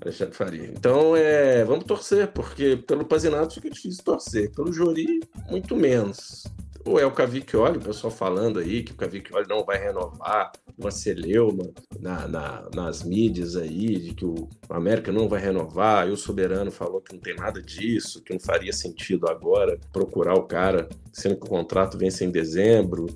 Alexandre 0.00 0.34
Faria. 0.34 0.72
Então, 0.74 1.14
é, 1.14 1.66
vamos 1.66 1.84
torcer, 1.84 2.28
porque 2.28 2.78
pelo 2.78 3.04
Pazinato 3.04 3.56
fica 3.56 3.68
difícil 3.68 4.02
torcer, 4.02 4.50
pelo 4.52 4.72
Jori, 4.72 5.20
muito 5.50 5.76
menos 5.76 6.46
ou 6.86 7.00
é 7.00 7.04
o 7.04 7.10
Cavicchioli, 7.10 7.78
o 7.78 7.82
pessoal 7.82 8.12
falando 8.12 8.60
aí 8.60 8.82
que 8.82 8.92
o 8.92 8.96
Cavicchioli 8.96 9.48
não 9.48 9.64
vai 9.64 9.76
renovar, 9.76 10.52
uma 10.78 10.90
celeuma 10.90 11.68
na, 11.98 12.28
na, 12.28 12.68
nas 12.72 13.02
mídias 13.02 13.56
aí, 13.56 13.98
de 13.98 14.14
que 14.14 14.24
o 14.24 14.48
América 14.70 15.10
não 15.10 15.28
vai 15.28 15.40
renovar, 15.40 16.08
e 16.08 16.12
o 16.12 16.16
Soberano 16.16 16.70
falou 16.70 17.00
que 17.00 17.12
não 17.12 17.20
tem 17.20 17.34
nada 17.34 17.60
disso, 17.60 18.22
que 18.22 18.32
não 18.32 18.40
faria 18.40 18.72
sentido 18.72 19.28
agora 19.28 19.78
procurar 19.92 20.34
o 20.34 20.44
cara, 20.44 20.88
sendo 21.12 21.36
que 21.36 21.44
o 21.44 21.48
contrato 21.48 21.98
vence 21.98 22.24
em 22.24 22.30
dezembro. 22.30 23.06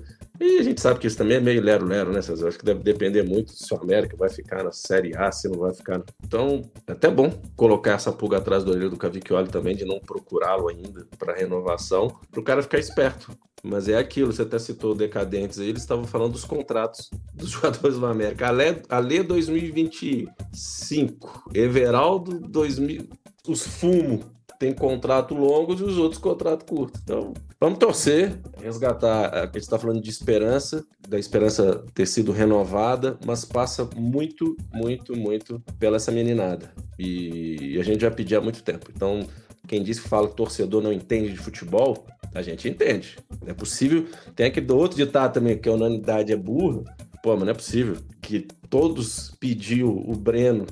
E 0.41 0.57
a 0.57 0.63
gente 0.63 0.81
sabe 0.81 0.99
que 0.99 1.05
isso 1.05 1.17
também 1.17 1.37
é 1.37 1.39
meio 1.39 1.61
lero-lero, 1.61 2.11
né, 2.11 2.19
César? 2.19 2.47
Acho 2.47 2.57
que 2.57 2.65
deve 2.65 2.81
depender 2.81 3.21
muito 3.21 3.51
se 3.51 3.71
o 3.71 3.77
América 3.77 4.17
vai 4.17 4.27
ficar 4.27 4.63
na 4.63 4.71
Série 4.71 5.15
A, 5.15 5.31
se 5.31 5.47
não 5.47 5.59
vai 5.59 5.71
ficar. 5.71 6.01
Então, 6.25 6.63
é 6.87 6.93
até 6.93 7.11
bom 7.11 7.29
colocar 7.55 7.91
essa 7.91 8.11
pulga 8.11 8.37
atrás 8.37 8.63
do 8.63 8.71
orelho 8.71 8.89
do 8.89 8.97
Cavicchioli 8.97 9.49
também, 9.49 9.75
de 9.75 9.85
não 9.85 9.99
procurá-lo 9.99 10.67
ainda 10.67 11.05
para 11.19 11.35
renovação, 11.35 12.07
para 12.31 12.39
o 12.39 12.43
cara 12.43 12.63
ficar 12.63 12.79
esperto. 12.79 13.31
Mas 13.63 13.87
é 13.87 13.95
aquilo, 13.95 14.33
você 14.33 14.41
até 14.41 14.57
citou 14.57 14.95
decadentes 14.95 15.59
aí, 15.59 15.69
eles 15.69 15.83
estavam 15.83 16.05
falando 16.05 16.31
dos 16.31 16.43
contratos 16.43 17.11
dos 17.35 17.51
jogadores 17.51 17.99
do 17.99 18.05
América. 18.07 18.47
Ale, 18.47 18.81
Ale 18.89 19.21
2025, 19.21 21.51
Everaldo 21.53 22.39
2000, 22.39 23.07
os 23.47 23.61
Fumo 23.61 24.40
tem 24.61 24.71
contrato 24.71 25.33
longo 25.33 25.73
e 25.73 25.81
os 25.81 25.97
outros 25.97 26.21
contrato 26.21 26.65
curto. 26.65 26.99
Então, 27.03 27.33
vamos 27.59 27.79
torcer, 27.79 28.37
resgatar. 28.61 29.33
A 29.33 29.45
gente 29.47 29.57
está 29.57 29.79
falando 29.79 29.99
de 29.99 30.09
esperança, 30.11 30.85
da 31.09 31.17
esperança 31.17 31.83
ter 31.95 32.05
sido 32.05 32.31
renovada, 32.31 33.17
mas 33.25 33.43
passa 33.43 33.89
muito, 33.95 34.55
muito, 34.71 35.17
muito 35.17 35.59
pela 35.79 35.95
essa 35.97 36.11
meninada. 36.11 36.71
E, 36.99 37.75
a 37.79 37.83
gente 37.83 38.01
já 38.01 38.11
pedia 38.11 38.37
há 38.37 38.41
muito 38.41 38.61
tempo. 38.61 38.91
Então, 38.95 39.25
quem 39.67 39.81
disse 39.81 40.03
que 40.03 40.07
fala 40.07 40.27
que 40.27 40.35
torcedor 40.35 40.83
não 40.83 40.93
entende 40.93 41.31
de 41.31 41.39
futebol, 41.39 42.05
a 42.35 42.43
gente 42.43 42.69
entende. 42.69 43.17
É 43.47 43.53
possível. 43.55 44.05
Tem 44.35 44.45
aquele 44.45 44.67
do 44.67 44.77
outro 44.77 44.95
ditado 44.95 45.33
também, 45.33 45.57
que 45.57 45.67
a 45.67 45.73
unanimidade 45.73 46.31
é 46.31 46.37
burra. 46.37 46.83
Pô, 47.23 47.31
mas 47.33 47.45
não 47.45 47.51
é 47.51 47.55
possível 47.55 47.97
que 48.21 48.47
todos 48.69 49.33
pediu 49.39 49.89
o 49.89 50.15
Breno 50.15 50.67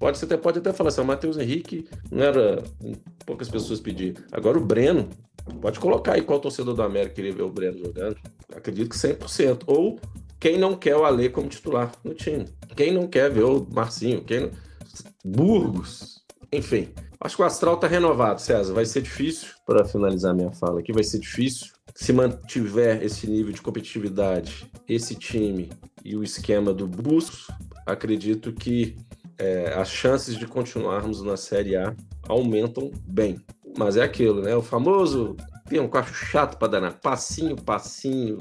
Pode, 0.00 0.18
você 0.18 0.24
até, 0.24 0.36
pode 0.36 0.58
até 0.58 0.72
falar 0.72 0.88
assim, 0.88 1.00
o 1.02 1.04
Matheus 1.04 1.36
Henrique 1.36 1.86
não 2.10 2.24
era. 2.24 2.62
Poucas 3.24 3.48
pessoas 3.48 3.80
pediram. 3.80 4.20
Agora 4.32 4.58
o 4.58 4.64
Breno, 4.64 5.08
Pode 5.60 5.80
colocar 5.80 6.14
aí 6.14 6.22
qual 6.22 6.40
torcedor 6.40 6.74
do 6.74 6.82
América 6.82 7.14
queria 7.14 7.32
ver 7.32 7.42
o 7.42 7.50
Breno 7.50 7.78
jogando. 7.78 8.16
Acredito 8.54 8.90
que 8.90 8.96
100%. 8.96 9.62
Ou 9.66 9.98
quem 10.38 10.58
não 10.58 10.76
quer 10.76 10.96
o 10.96 11.04
Ale 11.04 11.28
como 11.28 11.48
titular 11.48 11.92
no 12.04 12.14
time. 12.14 12.46
Quem 12.76 12.92
não 12.92 13.06
quer 13.06 13.30
ver 13.30 13.44
o 13.44 13.66
Marcinho. 13.72 14.22
Quem 14.22 14.40
não... 14.40 14.50
Burgos. 15.24 16.22
Enfim. 16.52 16.88
Acho 17.20 17.36
que 17.36 17.42
o 17.42 17.44
Astral 17.44 17.76
tá 17.76 17.86
renovado, 17.86 18.40
César. 18.40 18.72
Vai 18.72 18.86
ser 18.86 19.02
difícil, 19.02 19.48
para 19.66 19.84
finalizar 19.84 20.34
minha 20.34 20.52
fala 20.52 20.80
aqui, 20.80 20.92
vai 20.92 21.04
ser 21.04 21.18
difícil. 21.18 21.68
Se 21.94 22.12
mantiver 22.12 23.02
esse 23.02 23.28
nível 23.28 23.52
de 23.52 23.60
competitividade, 23.60 24.70
esse 24.88 25.14
time 25.14 25.68
e 26.02 26.16
o 26.16 26.24
esquema 26.24 26.72
do 26.72 26.86
Bustos, 26.86 27.48
acredito 27.84 28.52
que 28.52 28.96
é, 29.40 29.72
as 29.74 29.90
chances 29.90 30.36
de 30.36 30.46
continuarmos 30.46 31.22
na 31.22 31.36
Série 31.36 31.74
A 31.74 31.94
aumentam 32.28 32.90
bem. 33.06 33.40
Mas 33.76 33.96
é 33.96 34.02
aquilo, 34.02 34.42
né? 34.42 34.54
O 34.54 34.62
famoso 34.62 35.34
tem 35.68 35.80
um 35.80 35.88
quarto 35.88 36.12
chato 36.12 36.58
para 36.58 36.68
danar. 36.68 37.00
Passinho, 37.00 37.56
passinho. 37.56 38.36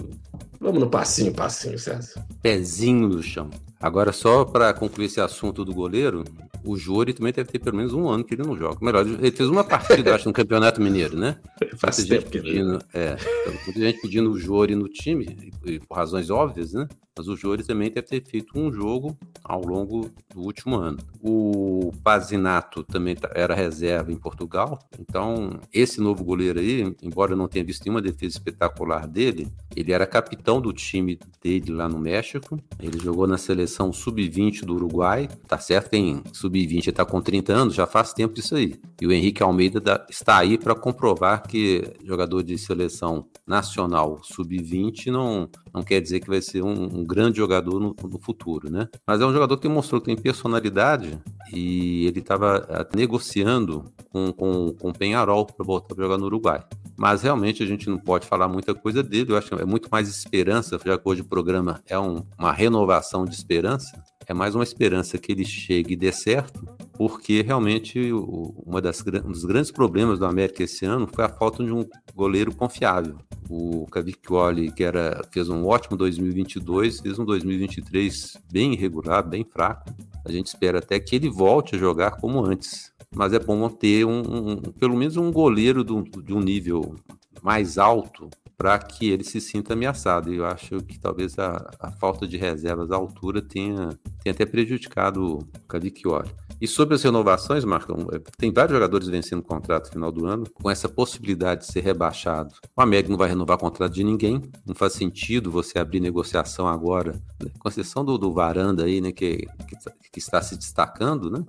Vamos 0.60 0.80
no 0.80 0.90
passinho, 0.90 1.34
passinho, 1.34 1.80
César. 1.80 2.26
Pezinho 2.42 3.08
no 3.08 3.24
chão. 3.24 3.50
Agora, 3.80 4.12
só 4.12 4.44
para 4.44 4.74
concluir 4.74 5.06
esse 5.06 5.22
assunto 5.22 5.64
do 5.64 5.74
goleiro, 5.74 6.26
o 6.70 6.78
Júri 6.78 7.14
também 7.14 7.34
deve 7.34 7.52
ter 7.52 7.60
pelo 7.60 7.78
menos 7.78 7.94
um 7.94 8.08
ano 8.08 8.24
que 8.24 8.36
ele 8.36 8.44
não 8.44 8.56
joga. 8.56 8.78
Melhor, 8.82 9.06
ele 9.06 9.32
fez 9.32 9.50
uma 9.50 9.64
partida, 9.64 10.14
acho, 10.14 10.28
no 10.28 10.34
Campeonato 10.34 10.80
Mineiro, 10.82 11.18
né? 11.18 11.38
Faz 11.78 11.98
muita 11.98 12.16
tempo 12.16 12.32
gente 12.32 12.44
pedindo, 12.44 12.80
é, 12.94 13.18
muita 13.66 13.80
gente 13.80 14.02
pedindo 14.02 14.32
o 14.32 14.38
Júri 14.38 14.76
no 14.76 14.88
time, 14.88 15.52
e, 15.66 15.80
por 15.80 15.96
razões 15.96 16.30
óbvias, 16.30 16.74
né? 16.74 16.88
Mas 17.20 17.28
o 17.28 17.36
Júri 17.36 17.64
também 17.66 17.92
deve 17.92 18.08
ter 18.08 18.24
feito 18.24 18.58
um 18.58 18.72
jogo 18.72 19.18
ao 19.44 19.62
longo 19.66 20.10
do 20.34 20.42
último 20.42 20.78
ano. 20.78 21.00
O 21.22 21.92
Pazinato 22.02 22.82
também 22.82 23.14
tá, 23.14 23.30
era 23.36 23.54
reserva 23.54 24.10
em 24.10 24.16
Portugal, 24.16 24.80
então 24.98 25.60
esse 25.74 26.00
novo 26.00 26.24
goleiro 26.24 26.60
aí, 26.60 26.96
embora 27.04 27.34
eu 27.34 27.38
não 27.38 27.50
tenha 27.50 27.66
visto 27.66 27.84
nenhuma 27.84 28.02
defesa 28.02 28.38
espetacular 28.38 29.06
dele, 29.06 29.50
ele 29.76 29.92
era 29.92 30.08
capitão 30.08 30.62
do 30.62 30.72
time 30.72 31.20
dele 31.44 31.74
lá 31.74 31.90
no 31.90 32.00
México, 32.00 32.58
ele 32.80 32.98
jogou 32.98 33.28
na 33.28 33.38
seleção 33.38 33.92
sub-20 33.92 34.64
do 34.64 34.76
Uruguai, 34.76 35.28
tá 35.46 35.58
certo? 35.58 35.90
Tem 35.90 36.24
sub-20, 36.60 36.88
ele 36.88 36.92
tá 36.92 37.06
com 37.06 37.22
30 37.22 37.54
anos, 37.54 37.76
já 37.76 37.86
faz 37.86 38.14
tempo 38.14 38.40
isso 38.40 38.56
aí. 38.56 38.76
E 39.02 39.08
o 39.08 39.12
Henrique 39.12 39.42
Almeida 39.42 40.06
está 40.10 40.38
aí 40.38 40.58
para 40.58 40.76
comprovar 40.76 41.44
que 41.44 41.84
jogador 42.04 42.44
de 42.44 42.58
seleção 42.58 43.26
nacional 43.46 44.20
sub-20 44.24 45.08
não, 45.08 45.50
não 45.74 45.84
quer 45.84 46.02
dizer 46.02 46.20
que 46.20 46.28
vai 46.28 46.42
ser 46.42 46.62
um, 46.62 47.00
um 47.00 47.06
grande 47.06 47.38
jogador 47.38 47.80
no, 47.80 47.96
no, 48.04 48.20
futuro, 48.20 48.70
né? 48.70 48.88
Mas 49.06 49.22
é 49.22 49.26
um 49.26 49.34
jogador 49.34 49.58
que 49.58 49.68
mostrou 49.68 50.02
que 50.02 50.08
tem 50.08 50.16
personalidade 50.16 51.20
e 51.54 52.06
ele 52.06 52.20
estava 52.20 52.68
eh, 52.70 52.88
negociando 52.96 53.86
com, 54.12 54.32
com, 54.32 54.74
com 54.74 54.94
Penharol 54.94 55.46
para 55.46 55.66
voltar 55.66 55.96
para 55.96 56.04
jogar 56.04 56.18
no 56.18 56.26
Uruguai. 56.26 56.64
Mas 56.98 57.22
realmente 57.22 57.64
a 57.64 57.66
gente 57.66 57.90
não 57.90 57.98
pode 57.98 58.28
falar 58.28 58.48
muita 58.48 58.76
coisa 58.76 59.02
dele, 59.02 59.32
eu 59.32 59.38
acho 59.38 59.48
que 59.48 59.62
é 59.62 59.66
muito 59.66 59.90
mais 59.90 60.10
esperança, 60.10 60.78
já 60.84 60.98
que 60.98 61.10
hoje 61.10 61.22
o 61.22 61.26
programa 61.26 61.82
é 61.88 61.98
um, 61.98 62.24
uma 62.38 62.52
renovação 62.52 63.24
de 63.26 63.34
esperança, 63.34 64.04
é 64.30 64.34
mais 64.34 64.54
uma 64.54 64.64
esperança 64.64 65.18
que 65.18 65.32
ele 65.32 65.44
chegue 65.44 65.94
e 65.94 65.98
dê 65.98 66.12
certo, 66.12 66.64
porque 66.94 67.42
realmente 67.42 68.12
uma 68.14 68.80
das, 68.80 69.04
um 69.26 69.32
dos 69.32 69.44
grandes 69.44 69.72
problemas 69.72 70.20
do 70.20 70.26
América 70.28 70.62
esse 70.62 70.86
ano 70.86 71.10
foi 71.12 71.26
a 71.26 71.30
falta 71.30 71.64
de 71.64 71.72
um 71.72 71.84
goleiro 72.14 72.54
confiável. 72.54 73.18
O 73.50 73.88
Cavicchioli, 73.88 74.72
que 74.72 74.84
era, 74.84 75.28
fez 75.32 75.50
um 75.50 75.66
ótimo 75.66 75.98
2022, 75.98 77.00
fez 77.00 77.18
um 77.18 77.26
2023 77.26 78.38
bem 78.52 78.74
irregular, 78.74 79.28
bem 79.28 79.44
fraco. 79.44 79.92
A 80.24 80.32
gente 80.32 80.46
espera 80.46 80.78
até 80.78 81.00
que 81.00 81.16
ele 81.16 81.28
volte 81.28 81.76
a 81.76 81.80
jogar 81.80 82.12
como 82.12 82.46
antes. 82.46 82.94
Mas 83.12 83.34
é 83.34 83.40
bom 83.40 83.68
ter 83.68 84.06
um, 84.06 84.20
um 84.20 84.56
pelo 84.58 84.96
menos 84.96 85.18
um 85.18 85.32
goleiro 85.32 85.84
do, 85.84 86.04
de 86.04 86.32
um 86.32 86.40
nível 86.40 86.94
mais 87.42 87.80
alto 87.80 88.30
para 88.60 88.78
que 88.78 89.10
ele 89.10 89.24
se 89.24 89.40
sinta 89.40 89.72
ameaçado. 89.72 90.34
E 90.34 90.36
eu 90.36 90.46
acho 90.46 90.80
que 90.82 91.00
talvez 91.00 91.40
a, 91.40 91.72
a 91.80 91.92
falta 91.94 92.28
de 92.28 92.36
reservas 92.36 92.92
à 92.92 92.98
altura 92.98 93.42
tenha, 93.42 93.98
tenha 94.22 94.34
até 94.34 94.46
prejudicado 94.46 95.38
o 95.38 95.46
Cavicchioli. 95.66 96.30
E 96.60 96.68
sobre 96.68 96.94
as 96.94 97.02
renovações, 97.02 97.64
Marcão, 97.64 98.10
é, 98.12 98.20
tem 98.38 98.52
vários 98.52 98.74
jogadores 98.74 99.08
vencendo 99.08 99.42
contrato 99.42 99.86
no 99.86 99.94
final 99.94 100.12
do 100.12 100.26
ano, 100.26 100.44
com 100.54 100.70
essa 100.70 100.90
possibilidade 100.90 101.62
de 101.62 101.72
ser 101.72 101.80
rebaixado. 101.80 102.54
O 102.76 102.82
América 102.82 103.10
não 103.10 103.18
vai 103.18 103.30
renovar 103.30 103.58
contrato 103.58 103.94
de 103.94 104.04
ninguém, 104.04 104.42
não 104.66 104.76
faz 104.76 104.92
sentido 104.92 105.50
você 105.50 105.80
abrir 105.80 106.02
negociação 106.02 106.68
agora, 106.68 107.14
né? 107.42 107.50
com 107.58 107.70
exceção 107.70 108.04
do, 108.04 108.18
do 108.18 108.34
Varanda 108.34 108.84
aí, 108.84 109.00
né, 109.00 109.14
que, 109.14 109.48
que, 109.70 109.78
que, 110.12 110.20
está 110.20 110.42
se 110.42 110.58
destacando, 110.58 111.32
né? 111.32 111.46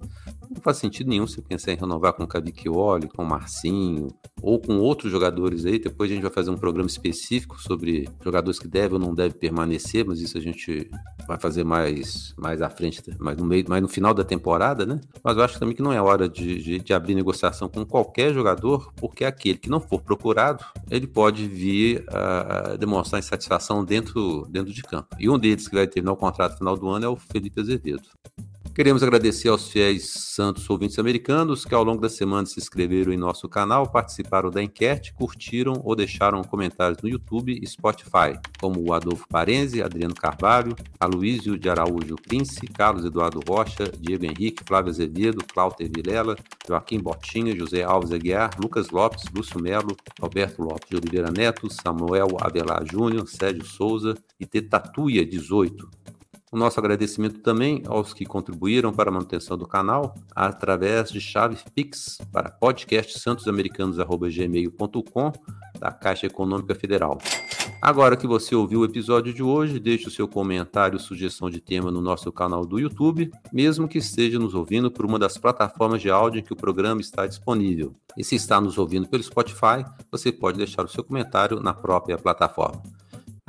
Não 0.51 0.61
faz 0.61 0.79
sentido 0.79 1.09
nenhum 1.09 1.29
você 1.29 1.41
pensar 1.41 1.71
em 1.71 1.77
renovar 1.77 2.13
com 2.13 2.25
o 2.25 2.27
Cavicchioli, 2.27 3.07
com 3.07 3.23
o 3.23 3.27
Marcinho, 3.27 4.09
ou 4.43 4.61
com 4.61 4.79
outros 4.79 5.13
jogadores 5.13 5.65
aí. 5.65 5.79
Depois 5.79 6.11
a 6.11 6.15
gente 6.15 6.25
vai 6.25 6.33
fazer 6.33 6.51
um 6.51 6.57
programa 6.57 6.89
específico 6.89 7.61
sobre 7.61 8.09
jogadores 8.21 8.59
que 8.59 8.67
devem 8.67 8.95
ou 8.95 8.99
não 8.99 9.15
devem 9.15 9.39
permanecer, 9.39 10.05
mas 10.05 10.21
isso 10.21 10.37
a 10.37 10.41
gente 10.41 10.91
vai 11.25 11.39
fazer 11.39 11.63
mais, 11.63 12.35
mais 12.37 12.61
à 12.61 12.69
frente, 12.69 13.01
mais 13.21 13.37
no 13.39 13.45
meio, 13.45 13.65
mais 13.69 13.81
no 13.81 13.89
final 13.89 14.13
da 14.13 14.25
temporada, 14.25 14.85
né? 14.85 15.01
Mas 15.23 15.37
eu 15.37 15.45
acho 15.45 15.57
também 15.57 15.77
que 15.77 15.83
não 15.83 15.93
é 15.93 16.03
hora 16.03 16.29
de, 16.29 16.61
de, 16.61 16.81
de 16.81 16.93
abrir 16.93 17.15
negociação 17.15 17.69
com 17.69 17.87
qualquer 17.87 18.35
jogador, 18.35 18.93
porque 18.97 19.25
aquele 19.25 19.57
que 19.57 19.71
não 19.71 19.81
for 19.81 20.01
procurado, 20.01 20.65
ele 20.91 21.07
pode 21.07 21.47
vir 21.47 22.05
a 22.09 22.77
demonstrar 22.77 23.21
insatisfação 23.21 23.85
dentro, 23.85 24.49
dentro 24.51 24.73
de 24.73 24.83
campo. 24.83 25.15
E 25.17 25.31
um 25.31 25.39
deles 25.39 25.69
que 25.69 25.77
vai 25.77 25.87
terminar 25.87 26.13
o 26.13 26.17
contrato 26.17 26.53
no 26.53 26.59
final 26.59 26.77
do 26.77 26.89
ano 26.89 27.07
é 27.07 27.09
o 27.09 27.15
Felipe 27.15 27.61
Azevedo. 27.61 28.09
Queremos 28.73 29.03
agradecer 29.03 29.49
aos 29.49 29.69
fiéis 29.69 30.09
santos 30.11 30.71
ouvintes 30.71 30.97
americanos 30.99 31.65
que 31.65 31.75
ao 31.75 31.83
longo 31.83 32.01
da 32.01 32.09
semana 32.09 32.47
se 32.47 32.61
inscreveram 32.61 33.13
em 33.13 33.17
nosso 33.17 33.49
canal, 33.49 33.91
participaram 33.91 34.49
da 34.49 34.63
enquete, 34.63 35.13
curtiram 35.13 35.83
ou 35.85 35.97
deixaram 35.97 36.43
comentários 36.45 37.03
no 37.03 37.09
YouTube 37.09 37.59
e 37.61 37.67
Spotify, 37.67 38.39
como 38.61 38.81
o 38.81 38.95
Adolfo 38.95 39.27
Parenzi, 39.29 39.83
Adriano 39.83 40.15
Carvalho, 40.15 40.77
Aloysio 41.01 41.59
de 41.59 41.69
Araújo 41.69 42.15
Prince, 42.15 42.65
Carlos 42.69 43.05
Eduardo 43.05 43.41
Rocha, 43.47 43.91
Diego 43.99 44.25
Henrique, 44.25 44.63
Flávio 44.65 44.91
Azevedo, 44.91 45.45
Cláudio 45.53 45.91
Vilela, 45.93 46.37
Joaquim 46.67 47.01
Botinha, 47.01 47.55
José 47.59 47.83
Alves 47.83 48.13
Aguiar, 48.13 48.51
Lucas 48.63 48.91
Lopes, 48.91 49.25
Lúcio 49.35 49.61
Melo, 49.61 49.97
Roberto 50.21 50.63
Lopes 50.63 50.89
de 50.89 50.97
Oliveira 50.97 51.31
Neto, 51.31 51.69
Samuel 51.69 52.37
Avelar 52.41 52.85
Júnior, 52.87 53.27
Sérgio 53.27 53.65
Souza 53.65 54.15
e 54.39 54.47
Tetatuia 54.47 55.27
18. 55.27 55.91
O 56.53 56.59
nosso 56.59 56.81
agradecimento 56.81 57.39
também 57.39 57.85
aos 57.87 58.13
que 58.13 58.27
contribuíram 58.27 58.93
para 58.93 59.09
a 59.09 59.13
manutenção 59.13 59.57
do 59.57 59.69
canal 59.69 60.17
através 60.35 61.09
de 61.09 61.21
chave 61.21 61.57
Pix 61.73 62.19
para 62.33 62.51
podcastsantosamericanos.gmail.com 62.51 65.33
da 65.79 65.93
Caixa 65.93 66.27
Econômica 66.27 66.75
Federal. 66.75 67.19
Agora 67.81 68.17
que 68.17 68.27
você 68.27 68.57
ouviu 68.57 68.81
o 68.81 68.85
episódio 68.85 69.33
de 69.33 69.45
hoje, 69.45 69.79
deixe 69.79 70.09
o 70.09 70.11
seu 70.11 70.27
comentário, 70.27 70.99
sugestão 70.99 71.49
de 71.49 71.61
tema 71.61 71.89
no 71.89 72.01
nosso 72.01 72.33
canal 72.33 72.67
do 72.67 72.81
YouTube, 72.81 73.31
mesmo 73.53 73.87
que 73.87 73.99
esteja 73.99 74.37
nos 74.37 74.53
ouvindo 74.53 74.91
por 74.91 75.07
uma 75.07 75.21
das 75.21 75.39
plataformas 75.39 76.03
de 76.03 76.11
áudio 76.11 76.41
em 76.41 76.43
que 76.43 76.53
o 76.53 76.57
programa 76.57 77.01
está 77.01 77.29
disponível. 77.29 77.95
E 78.19 78.25
se 78.25 78.35
está 78.35 78.61
nos 78.61 78.77
ouvindo 78.77 79.09
pelo 79.09 79.23
Spotify, 79.23 79.85
você 80.11 80.33
pode 80.33 80.59
deixar 80.59 80.85
o 80.85 80.89
seu 80.89 81.05
comentário 81.05 81.61
na 81.61 81.73
própria 81.73 82.19
plataforma. 82.19 82.83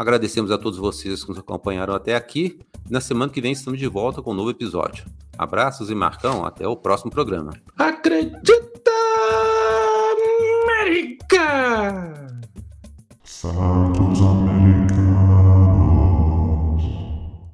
Agradecemos 0.02 0.50
a 0.50 0.58
todos 0.58 0.80
vocês 0.80 1.24
que 1.24 1.30
nos 1.30 1.38
acompanharam 1.38 1.94
até 1.94 2.16
aqui. 2.16 2.58
Na 2.90 3.00
semana 3.00 3.32
que 3.32 3.40
vem 3.40 3.52
estamos 3.52 3.80
de 3.80 3.86
volta 3.86 4.20
com 4.20 4.32
um 4.32 4.34
novo 4.34 4.50
episódio. 4.50 5.06
Abraços 5.38 5.92
e 5.92 5.96
Marcão, 5.96 6.44
até 6.44 6.68
o 6.68 6.76
próximo 6.76 7.12
programa. 7.12 7.54
Acredita, 7.78 8.92
América! 10.80 12.14
Santos 13.24 14.22
América. 14.22 15.11